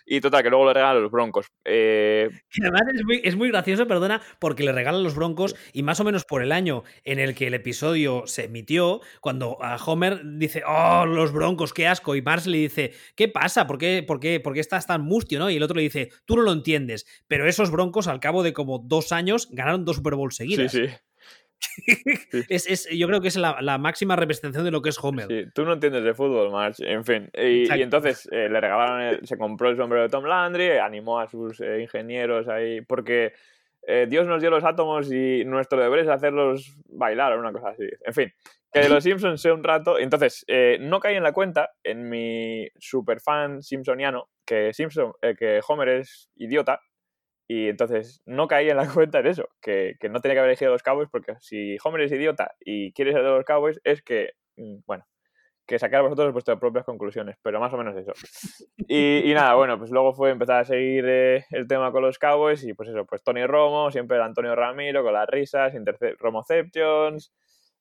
[0.07, 1.47] Y total, que luego le regalan los broncos.
[1.65, 2.29] Eh...
[2.63, 6.05] además es muy, es muy, gracioso, perdona, porque le regalan los broncos y más o
[6.05, 10.63] menos por el año en el que el episodio se emitió, cuando a Homer dice,
[10.67, 12.15] oh, los broncos, qué asco.
[12.15, 13.67] Y Mars le dice, ¿qué pasa?
[13.67, 15.39] ¿Por qué, por qué, por qué estás tan mustio?
[15.39, 15.51] ¿no?
[15.51, 18.53] Y el otro le dice, tú no lo entiendes, pero esos broncos al cabo de
[18.53, 20.73] como dos años ganaron dos Super Bowls seguidas.
[20.73, 20.95] Sí, sí.
[22.49, 25.27] es, yo creo que es la, máxima representación de lo que es Homer.
[25.29, 26.81] Sí, tú no entiendes de fútbol, March.
[26.81, 27.31] En fin.
[27.35, 31.61] Y, entonces eh, le regalaron, se compró el sombrero de Tom Landry, animó a sus
[31.61, 33.33] eh, ingenieros ahí, porque
[33.87, 37.71] eh, Dios nos dio los átomos y nuestro deber es hacerlos bailar o una cosa
[37.71, 37.89] así.
[38.05, 38.33] En fin,
[38.73, 39.99] que de los Simpsons sé un rato.
[39.99, 40.45] Entonces,
[40.81, 46.31] no caí en la cuenta, en mi super fan simpsoniano, que, Simpson, que Homer es
[46.37, 46.81] idiota
[47.47, 50.73] y entonces no caí en la cuenta de eso, que, no tenía que haber elegido
[50.73, 54.33] los Cowboys porque si Homer es idiota y quiere ser de los Cowboys es que,
[54.57, 55.05] mm, bueno,
[55.67, 58.13] que sacar vosotros vuestras propias conclusiones, pero más o menos eso.
[58.87, 62.63] Y, nada, bueno, pues luego fue empezar a seguir eh, el tema con los Cowboys
[62.65, 65.73] y pues eso, pues Tony Romo, siempre era Antonio Ramiro con las risas,
[66.19, 67.33] Romoceptions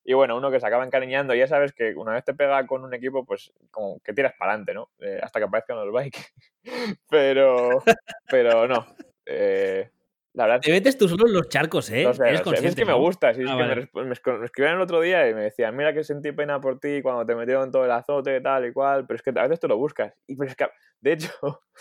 [0.05, 2.83] y bueno, uno que se acaba encariñando, ya sabes que una vez te pega con
[2.83, 4.89] un equipo, pues como que tiras para adelante, ¿no?
[4.99, 6.33] Eh, hasta que aparezcan los bike.
[7.09, 7.81] pero,
[8.29, 8.85] pero no,
[9.25, 9.89] eh,
[10.33, 12.09] la verdad, Te metes tú solo en los charcos, ¿eh?
[12.09, 13.29] es, que me gusta.
[13.29, 16.59] es ah, que me, escribían el otro día y me decían, mira que sentí pena
[16.59, 19.43] por ti cuando te metieron todo el azote, tal y cual, pero es que a
[19.43, 20.11] veces tú lo buscas.
[20.25, 20.65] Y pero es que,
[21.01, 21.29] de hecho,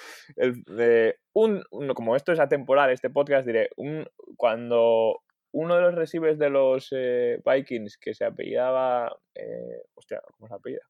[0.36, 1.64] el, un,
[1.94, 5.22] como esto es atemporal, este podcast, diré, un, cuando
[5.52, 9.16] uno de los receivers de los eh, Vikings que se apellidaba.
[9.34, 10.82] Eh, hostia, ¿cómo se apellida?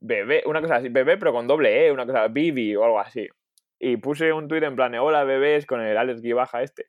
[0.00, 3.26] Bebé, una cosa así, bebé, pero con doble E, una cosa, Bibi o algo así.
[3.84, 6.86] Y puse un tuit en plan, hola bebés, con el Alex Baja este.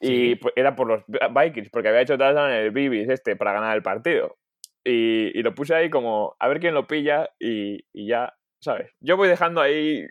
[0.00, 3.52] Y pues, era por los Vikings, porque había hecho touchdown en el Bibis este para
[3.52, 4.36] ganar el partido.
[4.84, 8.90] Y, y, lo puse ahí como a ver quién lo pilla y, y, ya, ¿sabes?
[8.98, 10.08] Yo voy dejando ahí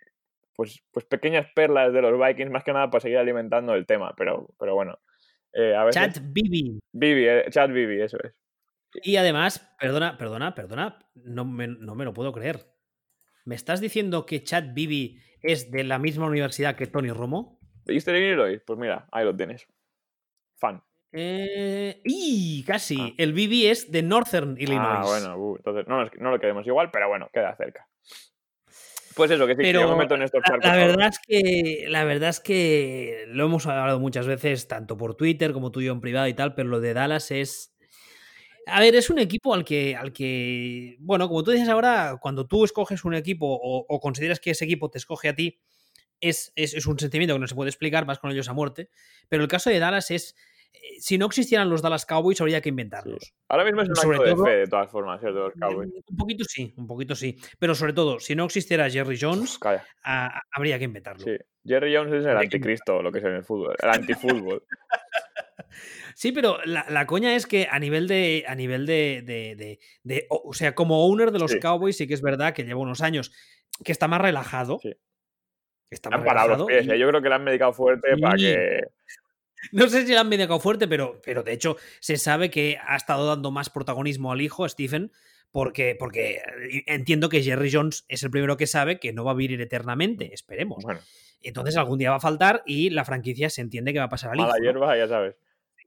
[0.55, 4.13] pues, pues pequeñas perlas de los Vikings, más que nada para seguir alimentando el tema,
[4.15, 4.97] pero, pero bueno.
[5.51, 6.01] Eh, a veces...
[6.01, 6.79] Chat Bibi.
[6.93, 8.33] Bibi, eh, Chat Bibi, eso es.
[9.03, 12.76] Y además, perdona, perdona, perdona, no me, no me lo puedo creer.
[13.47, 17.57] ¿Me estás diciendo que Chat Bibi es de la misma universidad que Tony Romo?
[17.85, 18.61] ¿De Eastern Illinois?
[18.67, 19.65] Pues mira, ahí lo tienes.
[20.57, 20.83] Fan.
[21.13, 22.97] Eh, y casi.
[22.99, 23.13] Ah.
[23.17, 24.99] El BB es de Northern Illinois.
[24.99, 27.87] Ah, bueno, uh, entonces no, no, lo queremos igual, pero bueno, queda cerca.
[29.15, 30.65] Pues eso, que sí, pero que me meto en estos charcos.
[30.65, 35.15] La, verdad es que, la verdad es que lo hemos hablado muchas veces, tanto por
[35.15, 37.76] Twitter como tú y yo en privado y tal, pero lo de Dallas es.
[38.67, 42.47] A ver, es un equipo al que, al que, bueno, como tú dices ahora, cuando
[42.47, 45.59] tú escoges un equipo o, o consideras que ese equipo te escoge a ti,
[46.19, 48.89] es, es, es, un sentimiento que no se puede explicar, más con ellos a muerte.
[49.29, 50.35] Pero el caso de Dallas es
[50.73, 53.33] eh, si no existieran los Dallas Cowboys, habría que inventarlos.
[53.49, 55.89] Ahora mismo es un sobre acto de fe, de todas formas, de los Cowboys.
[56.09, 57.37] Un poquito sí, un poquito sí.
[57.59, 59.59] Pero sobre todo, si no existiera Jerry Jones,
[60.51, 61.23] habría que inventarlo.
[61.23, 64.63] Sí, Jerry Jones es el anticristo, lo que es en el fútbol, el antifútbol.
[66.15, 68.45] Sí, pero la, coña es que a nivel de.
[68.47, 69.21] A nivel de,
[70.03, 73.01] de, o sea, como owner de los Cowboys, sí que es verdad que lleva unos
[73.01, 73.31] años
[73.83, 74.79] que está más relajado.
[74.81, 74.93] Sí.
[75.89, 76.99] Está más han parado los pies, ¿eh?
[76.99, 78.81] yo creo que le han medicado fuerte para que.
[79.71, 82.95] No sé si le han medicado fuerte, pero, pero de hecho se sabe que ha
[82.95, 85.11] estado dando más protagonismo al hijo, a Stephen,
[85.51, 89.31] porque, porque eh, entiendo que Jerry Jones es el primero que sabe que no va
[89.31, 90.83] a vivir eternamente, esperemos.
[91.41, 94.31] Entonces algún día va a faltar y la franquicia se entiende que va a pasar
[94.31, 94.47] al hijo.
[94.47, 95.35] A la hierba, ya sabes.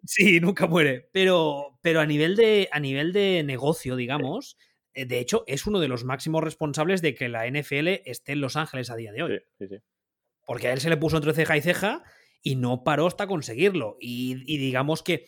[0.04, 1.08] Sí, nunca muere.
[1.12, 4.56] Pero, pero a, nivel de, a nivel de negocio, digamos,
[4.94, 8.40] eh, de hecho, es uno de los máximos responsables de que la NFL esté en
[8.40, 9.40] Los Ángeles a día de hoy.
[9.58, 9.66] Sí.
[10.46, 12.02] Porque a él se le puso entre ceja y ceja
[12.42, 13.96] y no paró hasta conseguirlo.
[14.00, 15.26] Y, digamos que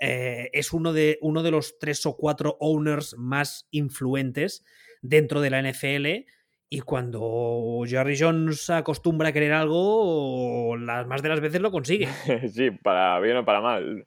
[0.00, 4.64] eh, es uno de, uno de los tres o cuatro owners más influentes
[5.02, 6.26] dentro de la NFL.
[6.68, 12.08] Y cuando Jerry Jones acostumbra a querer algo, las más de las veces lo consigue.
[12.48, 14.04] Sí, para bien o para mal.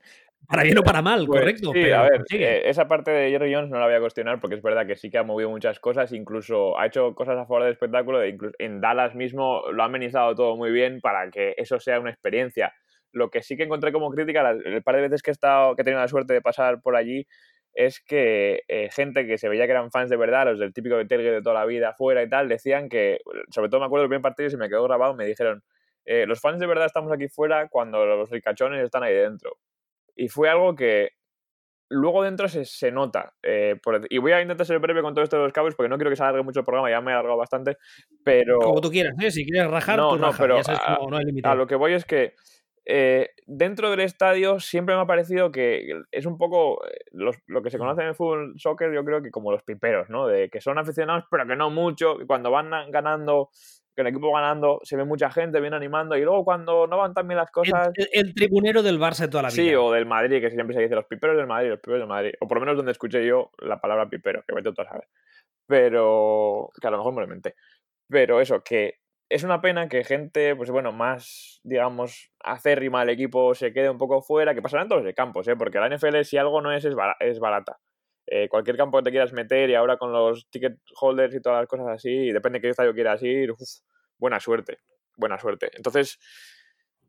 [0.48, 1.72] Para bien o para mal, pues correcto.
[1.74, 4.56] Sí, a ver, eh, esa parte de Jerry Jones no la voy a cuestionar porque
[4.56, 7.64] es verdad que sí que ha movido muchas cosas, incluso ha hecho cosas a favor
[7.64, 11.54] del espectáculo, de incluso en Dallas mismo lo ha amenizado todo muy bien para que
[11.58, 12.74] eso sea una experiencia.
[13.12, 15.82] Lo que sí que encontré como crítica, el par de veces que he, estado, que
[15.82, 17.28] he tenido la suerte de pasar por allí,
[17.78, 20.98] es que eh, gente que se veía que eran fans de verdad, los del típico
[20.98, 23.20] de de toda la vida afuera y tal, decían que,
[23.52, 25.64] sobre todo me acuerdo del primer partido se me quedó grabado, me dijeron,
[26.04, 29.60] eh, los fans de verdad estamos aquí fuera cuando los ricachones están ahí dentro.
[30.16, 31.12] Y fue algo que
[31.90, 33.36] luego dentro se, se nota.
[33.44, 35.98] Eh, y voy a intentar ser breve con todo esto de los cabos porque no
[35.98, 37.78] quiero que se alargue mucho el programa, ya me he alargado bastante.
[38.24, 38.58] Pero.
[38.58, 39.30] Como tú quieras, ¿eh?
[39.30, 42.34] si quieres rajar, no, no, pero a, lo que voy es que.
[42.90, 46.80] Eh, dentro del estadio siempre me ha parecido que es un poco
[47.12, 50.26] lo que se conoce en el fútbol soccer, yo creo que como los piperos, ¿no?
[50.26, 53.50] De que son aficionados, pero que no mucho, y cuando van ganando
[53.94, 57.14] que el equipo ganando se ve mucha gente, viene animando, y luego cuando no van
[57.14, 57.90] tan bien las cosas.
[58.14, 59.64] El, tribunero del Barça de toda la vida.
[59.64, 62.08] Sí, o del Madrid, que siempre se dice los piperos del Madrid, los piperos del
[62.08, 62.32] Madrid.
[62.40, 65.08] O por lo menos donde escuché yo la palabra pipero, que vete tú a saber.
[65.68, 66.70] Pero.
[66.80, 67.56] que a lo mejor me lo inventé.
[68.08, 69.00] Pero eso, que
[69.30, 73.98] es una pena que gente, pues bueno, más, digamos, acérrima al equipo se quede un
[73.98, 75.56] poco fuera, que pasará en todos los campos, ¿eh?
[75.56, 77.80] porque la NFL, si algo no es, es barata.
[78.30, 81.62] Eh, cualquier campo que te quieras meter y ahora con los ticket holders y todas
[81.62, 83.54] las cosas así, depende de qué estadio quieras ir,
[84.18, 84.80] buena suerte,
[85.16, 85.72] buena suerte.
[85.74, 86.20] Entonces,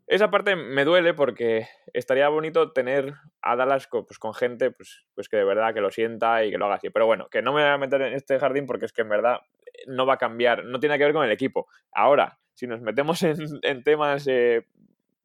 [0.07, 5.05] esa parte me duele porque estaría bonito tener a Dallas con, pues, con gente pues,
[5.14, 6.89] pues que de verdad que lo sienta y que lo haga así.
[6.89, 9.09] Pero bueno, que no me voy a meter en este jardín porque es que en
[9.09, 9.41] verdad
[9.87, 11.68] no va a cambiar, no tiene que ver con el equipo.
[11.93, 13.22] Ahora, si nos metemos
[13.62, 14.66] en, temas eh,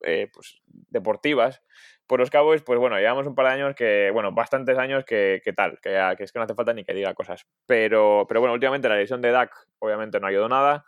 [0.01, 1.61] eh, pues, deportivas,
[2.07, 5.41] por los Cowboys, pues bueno, llevamos un par de años que, bueno, bastantes años que,
[5.55, 7.47] tal, que, es que no hace falta ni que diga cosas.
[7.65, 10.85] Pero, pero bueno, últimamente la lesión de Dak obviamente no ayudó nada.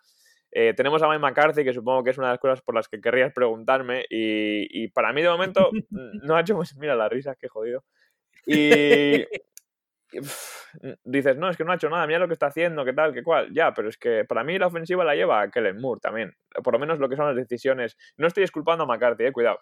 [0.52, 2.88] Eh, tenemos a Mike McCarthy, que supongo que es una de las cosas por las
[2.88, 4.06] que querrías preguntarme.
[4.10, 6.60] Y, para mí, de momento, no ha hecho.
[6.80, 7.84] Mira la risa, qué jodido.
[8.46, 9.26] Y.
[11.04, 13.14] dices, no, es que no ha hecho nada, mira lo que está haciendo, qué tal,
[13.14, 13.54] qué cual.
[13.54, 16.36] Ya, pero es que para mí la ofensiva la lleva Kellen Moore también.
[16.64, 17.98] Por lo menos lo que son las decisiones.
[18.18, 19.60] No estoy disculpando a McCarthy, eh, cuidado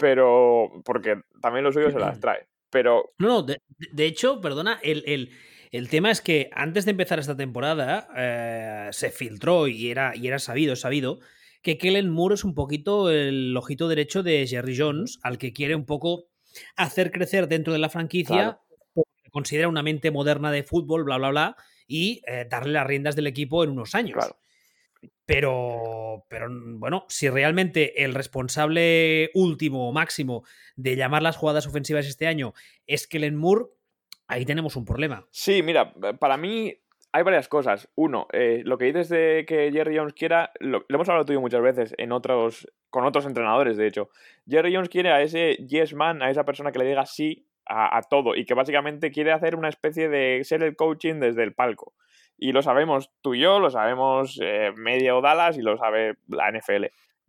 [0.00, 2.48] pero porque también lo suyo se las trae.
[2.70, 3.12] Pero...
[3.18, 3.60] No, no, de,
[4.06, 5.30] hecho, perdona, el,
[5.70, 10.26] el, tema es que antes de empezar esta temporada eh, se filtró y era, y
[10.26, 11.20] era sabido, sabido,
[11.62, 15.74] que Kellen Moore es un poquito el ojito derecho de Jerry Jones, al que quiere
[15.74, 16.28] un poco
[16.76, 18.58] hacer crecer dentro de la franquicia,
[19.30, 21.56] considera una mente moderna de fútbol, bla, bla, bla,
[21.86, 24.24] y eh, darle las riendas del equipo en unos años.
[25.24, 30.44] Pero, pero bueno, si realmente el responsable último o máximo
[30.76, 32.52] de llamar las jugadas ofensivas este año
[32.86, 33.66] es Kellen Moore,
[34.26, 35.26] ahí tenemos un problema.
[35.30, 36.74] Sí, mira, para mí
[37.12, 37.88] hay varias cosas.
[37.94, 41.62] Uno, eh, lo que dices de que Jerry Jones quiera, lo, hemos hablado tú muchas
[41.62, 44.10] veces en otros, con otros entrenadores, de hecho.
[44.48, 48.02] Jerry Jones quiere a ese yes man, a esa persona que le diga sí a,
[48.02, 51.94] todo y que básicamente quiere hacer una especie de ser el coaching desde el palco.
[52.36, 56.50] Y lo sabemos tú y yo, lo sabemos eh, Media Dallas y lo sabe la
[56.50, 56.86] NFL.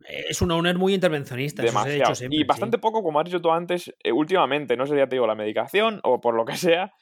[0.08, 1.62] Es un owner muy intervencionista.
[1.62, 2.14] Demasiado.
[2.30, 4.76] y bastante poco, como has dicho tú antes, eh, últimamente.
[4.76, 6.94] No sé si ya te digo la medicación o por lo que sea,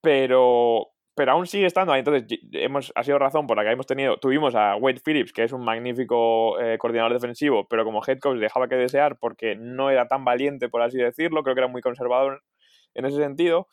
[0.00, 2.00] pero, pero aún sigue estando ahí.
[2.00, 5.44] Entonces, hemos, ha sido razón por la que hemos tenido, tuvimos a Wade Phillips, que
[5.44, 9.90] es un magnífico eh, coordinador defensivo, pero como head coach dejaba que desear porque no
[9.90, 12.42] era tan valiente, por así decirlo, creo que era muy conservador
[12.94, 13.68] en ese sentido.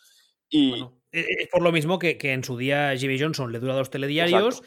[0.50, 0.74] Y...
[1.12, 3.90] es e, e, por lo mismo que, en su día Jimmy Johnson le dura dos
[3.90, 4.62] telediarios.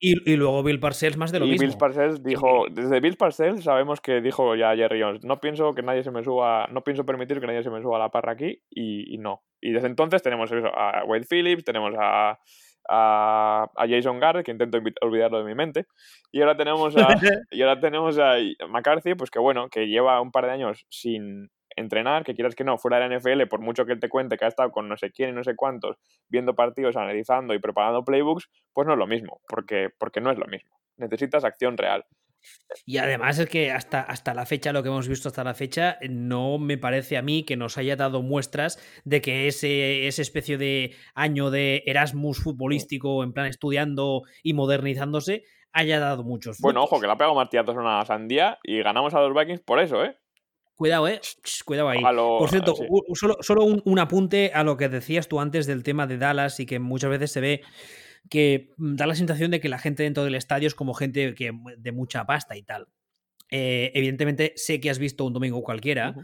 [0.00, 1.66] Y, luego Bill Parcells más de lo mismo.
[1.66, 5.82] Bill Parcells dijo, desde Bill Parcells sabemos que dijo ya Jerry Jones, no pienso que
[5.82, 8.32] nadie se me suba, no pienso permitir que nadie se me suba a la parra
[8.32, 9.44] aquí y, y no.
[9.62, 12.38] Y desde entonces tenemos eso, a Wade Phillips, tenemos a,
[12.88, 15.86] a, Jason Garrett, que intento olvidarlo de mi mente,
[16.30, 17.08] y ahora tenemos a,
[17.50, 18.34] y ahora tenemos a
[18.68, 22.64] McCarthy, pues que bueno, que lleva un par de años sin entrenar, que quieras que
[22.64, 24.88] no, fuera de la NFL, por mucho que él te cuente que ha estado con
[24.88, 25.96] no sé quién y no sé cuántos,
[26.28, 30.38] viendo partidos, analizando y preparando playbooks, pues no es lo mismo, porque, porque no es
[30.38, 30.70] lo mismo.
[30.96, 32.04] Necesitas acción real.
[32.84, 35.98] Y además es que hasta, hasta la fecha, lo que hemos visto hasta la fecha,
[36.08, 40.58] no me parece a mí que nos haya dado muestras de que ese, esa especie
[40.58, 46.58] de año de Erasmus futbolístico, en plan estudiando y modernizándose, haya dado muchos.
[46.60, 49.80] Bueno, ojo, que la ha pegado Martiatos una sandía y ganamos a los Vikings por
[49.80, 50.16] eso, ¿eh?
[50.74, 51.20] Cuidado, eh.
[51.64, 52.00] Cuidado ahí.
[52.02, 52.74] Por cierto,
[53.14, 56.66] solo, solo un, apunte a lo que decías tú antes del tema de Dallas y
[56.66, 57.62] que muchas veces se ve
[58.28, 61.34] que mm, da la sensación de que la gente dentro del estadio es como gente
[61.34, 62.88] que, de mucha pasta y tal.
[63.50, 66.14] Eh, evidentemente, sé que has visto un domingo cualquiera.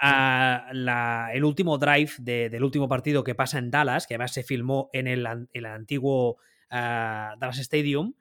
[0.00, 5.06] El último drive del último partido que pasa en Dallas, que además se filmó en
[5.06, 5.26] el,
[5.66, 6.38] antiguo
[6.68, 8.14] ah, Dallas Stadium,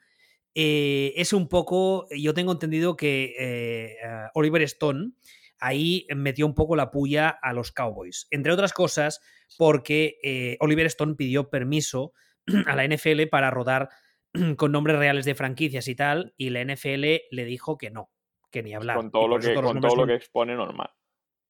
[0.53, 2.07] eh, es un poco.
[2.15, 3.95] Yo tengo entendido que eh,
[4.36, 5.13] Oliver Stone
[5.60, 8.28] ahí metió un poco la puya a los Cowboys.
[8.32, 9.22] Entre otras cosas,
[9.58, 12.14] porque Oliver Stone pidió permiso
[12.68, 13.89] a la NFL para rodar
[14.58, 18.10] con nombres reales de franquicias y tal, y la NFL le dijo que no,
[18.51, 18.97] que ni hablar.
[18.97, 20.89] Con todo, lo que, con todo lo que expone normal.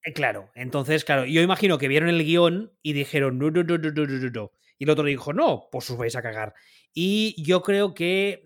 [0.03, 3.77] Eh, claro, entonces, claro, yo imagino que vieron el guion y dijeron no, no, no,
[3.77, 4.51] no, no, no, no.
[4.77, 6.53] Y el otro dijo, no, pues os vais a cagar.
[6.93, 8.43] Y yo creo que,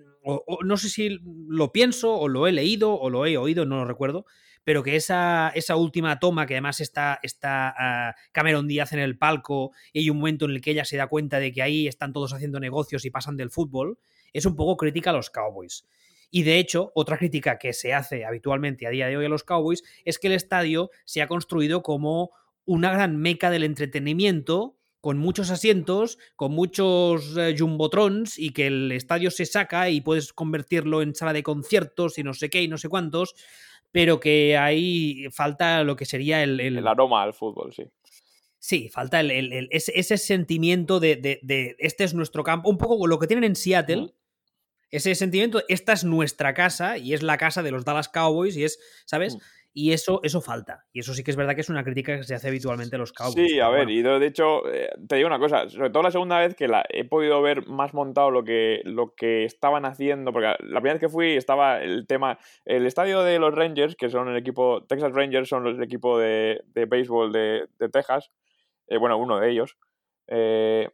[0.63, 3.85] no sé si lo pienso o lo he leído o lo he oído, no lo
[3.85, 4.25] recuerdo,
[4.67, 9.17] pero que esa, esa última toma, que además está, está ah, Cameron Díaz en el
[9.17, 11.87] palco y hay un momento en el que ella se da cuenta de que ahí
[11.87, 13.97] están todos haciendo negocios y pasan del fútbol,
[14.33, 15.87] es un poco crítica a los Cowboys.
[16.31, 19.45] Y de hecho, otra crítica que se hace habitualmente a día de hoy a los
[19.45, 22.31] Cowboys es que el estadio se ha construido como
[22.65, 28.91] una gran meca del entretenimiento, con muchos asientos, con muchos eh, jumbotrons y que el
[28.91, 32.67] estadio se saca y puedes convertirlo en sala de conciertos y no sé qué y
[32.67, 33.33] no sé cuántos
[33.91, 36.59] pero que ahí falta lo que sería el...
[36.59, 37.85] El, aroma al fútbol, sí.
[38.59, 41.39] Sí, falta el, ese, sentimiento de,
[41.79, 44.13] este es nuestro campo, un poco lo que tienen en Seattle,
[44.89, 48.63] ese sentimiento, esta es nuestra casa y es la casa de los Dallas Cowboys y
[48.63, 49.37] es, ¿sabes?
[49.79, 50.87] Y eso, eso falta.
[50.91, 52.99] Y eso sí que es verdad que es una crítica que se hace habitualmente a
[52.99, 53.47] los Cowboys.
[53.47, 56.39] Sí, a ver, y de hecho, eh, te digo una cosa, sobre todo la segunda
[56.39, 60.47] vez que la, he podido ver más montado lo que, lo que estaban haciendo, porque
[60.47, 64.27] la primera vez que fui estaba el tema, el estadio de los Rangers, que son
[64.29, 68.31] el equipo, Texas Rangers son el equipo de, de béisbol de, de Texas,
[68.87, 69.77] eh, bueno, uno de ellos,
[70.25, 70.89] eh,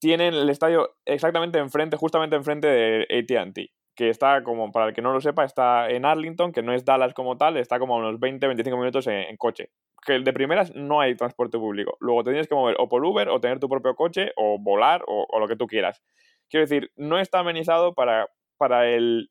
[0.00, 5.02] tienen el estadio exactamente enfrente, justamente enfrente de ATT que está como, para el que
[5.02, 7.98] no lo sepa, está en Arlington, que no es Dallas como tal, está como a
[7.98, 9.70] unos 20-25 minutos en, coche.
[10.06, 11.96] Que de primeras no hay transporte público.
[12.00, 15.02] Luego te tienes que mover o por Uber o tener tu propio coche o volar
[15.06, 16.02] o, lo que tú quieras.
[16.48, 19.28] Quiero decir, no está amenizado para, para el...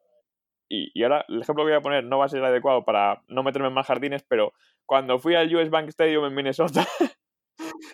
[0.70, 3.24] Y, y, ahora el ejemplo que voy a poner no va a ser adecuado para
[3.28, 4.54] no meterme en más jardines, pero
[4.86, 6.86] cuando fui al US Bank Stadium en Minnesota...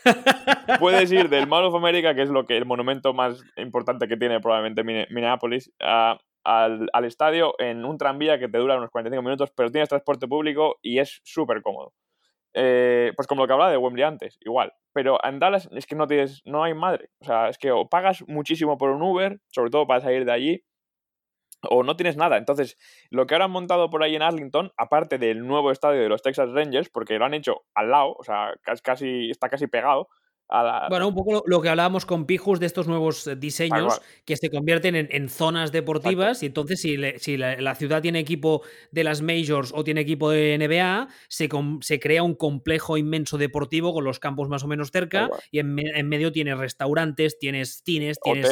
[0.80, 4.18] puedes ir del Mall of America, que es lo que el monumento más importante que
[4.18, 9.52] tiene probablemente Minneapolis, a, al, estadio en un tranvía que te dura unos 45 minutos,
[9.56, 11.94] pero tienes transporte público y es súper cómodo.
[12.54, 14.72] Eh, pues como lo que hablaba de Wembley antes, igual.
[14.94, 17.10] Pero en Dallas es que no tienes, no hay madre.
[17.20, 20.32] O sea, es que o pagas muchísimo por un Uber, sobre todo para salir de
[20.32, 20.64] allí,
[21.70, 22.38] o no tienes nada.
[22.38, 22.78] Entonces,
[23.10, 26.22] lo que ahora han montado por ahí en Arlington, aparte del nuevo estadio de los
[26.22, 28.54] Texas Rangers, porque lo han hecho al lado, o sea,
[28.84, 30.08] casi, está casi pegado,
[30.90, 34.50] bueno, un poco lo, que hablábamos con Pijus de estos nuevos eh, diseños que se
[34.50, 38.62] convierten en, zonas deportivas y entonces si, si la, ciudad tiene equipo
[38.92, 41.50] de las majors o tiene equipo de NBA, se,
[41.82, 45.74] se crea un complejo inmenso deportivo con los campos más o menos cerca y en,
[45.74, 48.52] medio tienes restaurantes, tienes cines, tienes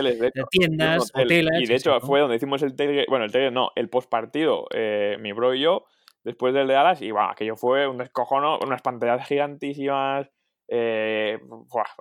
[0.49, 1.61] tiendas, hoteles.
[1.61, 2.73] Y de hecho fue donde hicimos el
[3.07, 5.85] bueno, el no, el postpartido, eh, mi bro y yo,
[6.23, 10.29] después del de Alas, y bueno, aquello fue un escojono, unas pantallas gigantísimas
[10.67, 11.39] eh,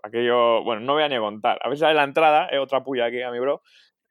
[0.03, 1.59] aquello, bueno, no voy a ni contar.
[1.63, 3.63] A ver si sale la entrada, es otra puya aquí a mi bro.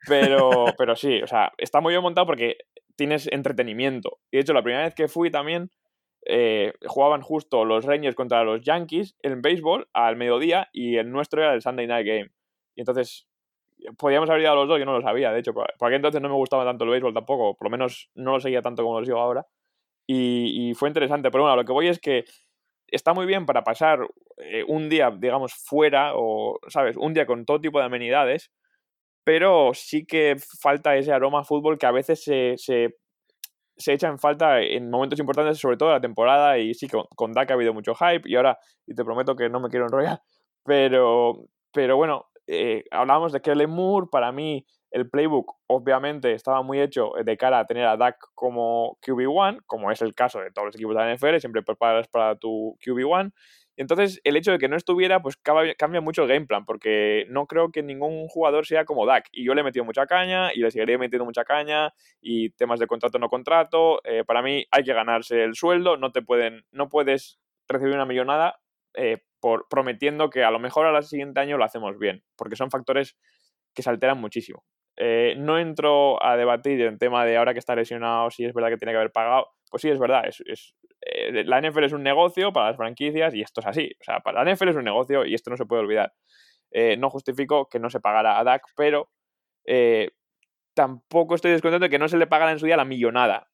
[0.08, 2.58] Pero, pero sí, o sea, está muy bien montado porque
[2.96, 4.20] tienes entretenimiento.
[4.32, 5.72] Y de hecho, la primera vez que fui también,
[6.26, 11.42] eh, jugaban justo los Rangers contra los Yankees en béisbol al mediodía y el nuestro
[11.42, 12.30] era el Sunday Night Game.
[12.76, 13.28] Y entonces,
[13.98, 16.22] podíamos haber ido a los dos, yo no lo sabía, de hecho, por, aquel entonces
[16.22, 19.00] no me gustaba tanto el béisbol tampoco, por lo menos no lo seguía tanto como
[19.00, 19.48] lo sigo ahora.
[20.08, 22.26] Y, y fue interesante, pero bueno, lo que voy es que
[22.92, 24.08] está muy bien para pasar
[24.38, 26.98] eh, un día, digamos, fuera o, ¿sabes?
[26.98, 28.52] Un día con todo tipo de amenidades,
[29.24, 32.96] pero sí que falta ese aroma a fútbol que a veces se, se,
[33.94, 37.32] echa en falta en momentos importantes, sobre todo de la temporada, y sí, con, con
[37.32, 40.22] DAC ha habido mucho hype, y ahora, y te prometo que no me quiero enrollar,
[40.64, 46.82] pero, pero bueno, eh, hablábamos de Kellen Moore, para mí el playbook obviamente estaba muy
[46.82, 50.68] hecho de cara a tener a Dak como QB1, como es el caso de todos
[50.68, 53.32] los equipos de la NFL, siempre preparas para tu QB1.
[53.78, 57.26] Y entonces el hecho de que no estuviera, pues cambia mucho el game plan, porque
[57.30, 59.30] no creo que ningún jugador sea como Dak.
[59.32, 62.80] Y yo le he metido mucha caña y le seguiré metiendo mucha caña y temas
[62.80, 64.02] de contrato no contrato.
[64.04, 67.40] Eh, para mí hay que ganarse el sueldo, no te pueden, no puedes
[67.70, 68.60] recibir una millonada
[68.94, 69.24] eh,
[69.70, 73.18] prometiendo que a lo mejor al siguiente año lo hacemos bien, porque son factores
[73.74, 74.64] que se alteran muchísimo.
[75.04, 78.70] Eh, no entro a debatir en tema de ahora que está lesionado si es verdad
[78.70, 79.48] que tiene que haber pagado.
[79.72, 80.28] Pues sí, es verdad.
[80.28, 83.90] Es, eh, la NFL es un negocio para las franquicias y esto es así.
[84.00, 86.14] O sea, para la NFL es un negocio y esto no se puede olvidar.
[86.70, 89.10] Eh, no justifico que no se pagara a Dak, pero
[90.76, 93.50] tampoco estoy descontento de que no se le pagara en su día la millonada.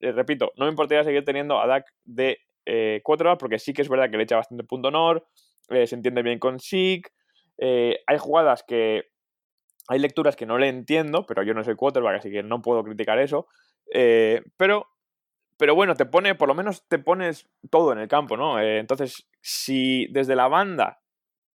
[0.00, 2.40] repito, no me importaría seguir teniendo a Dak de
[3.04, 5.28] cuatro horas porque sí que es verdad que le echa bastante punto honor,
[5.68, 7.06] se entiende bien con SIG.
[7.60, 9.10] hay jugadas que
[9.88, 12.84] hay lecturas que no le entiendo, pero yo no soy quarterback, así que no puedo
[12.84, 13.48] criticar eso.
[13.92, 14.86] Eh, pero,
[15.56, 18.60] pero bueno, te pone, por lo menos te pones todo en el campo, ¿no?
[18.60, 21.00] Eh, entonces, si desde la banda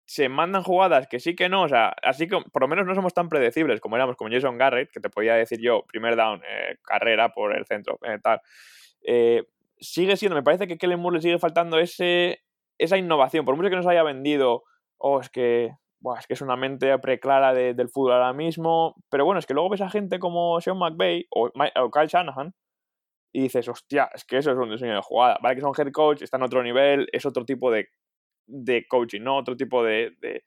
[0.07, 2.95] se mandan jugadas que sí que no, o sea, así que por lo menos no
[2.95, 6.41] somos tan predecibles como éramos como Jason Garrett, que te podía decir yo, primer down,
[6.49, 8.41] eh, carrera por el centro, tal.
[9.79, 12.43] sigue siendo, me parece que Kellen Moore le sigue faltando ese,
[12.79, 14.63] esa innovación, por mucho que nos haya vendido,
[14.99, 15.73] oh, es que
[16.19, 18.95] es que es una mente preclara del fútbol ahora mismo.
[19.11, 21.51] Pero bueno, es que luego ves a gente como Sean McVay o,
[21.91, 22.55] Kyle Shanahan
[23.33, 25.39] y dices, hostia, es que eso es un diseño de jugada.
[25.43, 27.89] Vale que son head coach, está en otro nivel, es otro tipo de,
[28.47, 29.37] de coaching, ¿no?
[29.37, 30.45] Otro tipo de, de,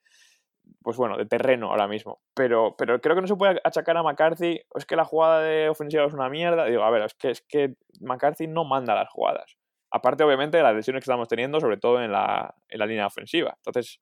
[0.82, 2.20] pues bueno, de terreno ahora mismo.
[2.34, 5.68] Pero, pero creo que no se puede achacar a McCarthy, es que la jugada de
[5.68, 6.66] ofensiva es una mierda.
[6.66, 9.56] Digo, a ver, es que, es que McCarthy no manda las jugadas.
[9.90, 13.06] Aparte, obviamente, de las lesiones que estamos teniendo, sobre todo en la, en la línea
[13.06, 13.54] ofensiva.
[13.56, 14.00] Entonces,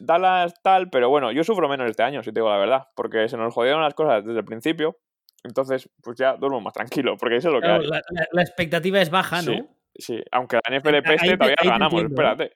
[0.00, 3.28] Dallas tal, pero bueno, yo sufro menos este año, si te digo la verdad, porque
[3.28, 4.98] se nos jodieron las cosas desde el principio,
[5.42, 7.86] entonces pues ya duermo más tranquilo, porque eso es lo que hay.
[8.32, 9.68] La, expectativa es baja, ¿no?
[9.96, 12.52] Sí, aunque la NFL peste todavía ganamos, espérate.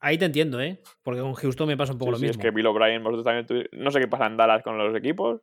[0.00, 0.80] Ahí te entiendo, ¿eh?
[1.02, 2.30] Porque con Houston me pasa un poco lo mismo.
[2.30, 3.66] Es que Bill O'Brien, vosotros también.
[3.72, 5.42] No sé qué pasa en Dallas con los equipos.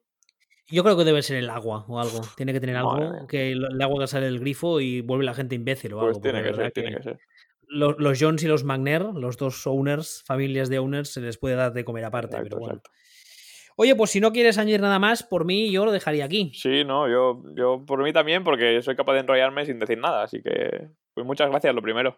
[0.70, 2.22] Yo creo que debe ser el agua o algo.
[2.36, 5.56] Tiene que tener algo que el agua que sale del grifo y vuelve la gente
[5.56, 6.22] imbécil o pues algo.
[6.22, 7.20] Tiene que ser, tiene que ser
[7.68, 11.74] los, Jones y los Magner, los dos owners, familias de owners, se les puede dar
[11.74, 12.38] de comer aparte.
[12.42, 12.82] pero bueno.
[13.80, 16.52] Oye, pues si no quieres añadir nada más, por mí yo lo dejaría aquí.
[16.56, 20.24] Sí, no, yo, yo por mí también, porque soy capaz de enrollarme sin decir nada.
[20.24, 22.18] Así que, pues muchas gracias, lo primero.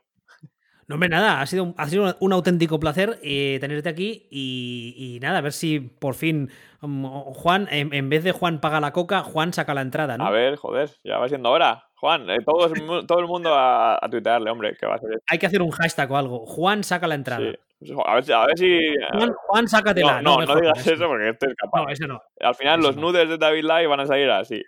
[0.90, 5.20] No, hombre, nada, ha sido, un, ha sido un auténtico placer eh, tenerte aquí y,
[5.22, 6.50] nada, a ver si por fin
[6.82, 10.26] um, Juan, en, vez de Juan paga la coca, Juan saca la entrada, ¿no?
[10.26, 11.86] A ver, joder, ya va siendo hora.
[11.94, 12.74] Juan, eh, todo,
[13.06, 15.22] todo, el mundo a, a, tuitearle, hombre, que va a ser.
[15.28, 16.48] Hay que hacer un hashtag o algo.
[16.48, 17.52] Juan saca la entrada.
[17.82, 17.94] Sí.
[18.04, 18.96] A ver, a ver si.
[19.12, 20.24] Juan, Juan sácatela.
[20.24, 21.84] No, no, no, digas eso porque este es capaz.
[21.84, 22.20] No, eso no.
[22.40, 24.64] Al final, los nudes de David Lai van a salir así.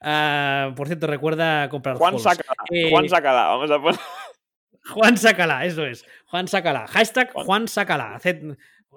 [0.00, 1.96] uh, por cierto, recuerda comprar.
[1.96, 2.54] Juan sácala.
[2.70, 2.90] Eh...
[2.90, 3.46] Juan sácala.
[3.48, 4.00] Vamos a poner.
[4.94, 6.06] Juan sácala, eso es.
[6.26, 6.86] Juan sácala.
[6.86, 8.20] Hashtag Juan sácala.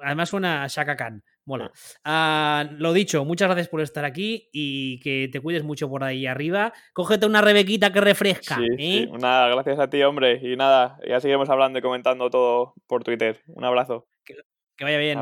[0.02, 1.24] Además suena a Shaka Khan.
[1.46, 1.72] Mola.
[2.04, 6.28] Ah, lo dicho, muchas gracias por estar aquí y que te cuides mucho por ahí
[6.28, 6.74] arriba.
[6.94, 8.58] Cógete una rebequita que refresca.
[8.58, 9.10] Sí, ¿eh?
[9.20, 10.40] Nada, gracias a ti, hombre.
[10.44, 13.42] Y nada, ya seguiremos hablando y comentando todo por Twitter.
[13.48, 14.08] Un abrazo.
[14.24, 14.36] Que,
[14.84, 15.18] vaya bien.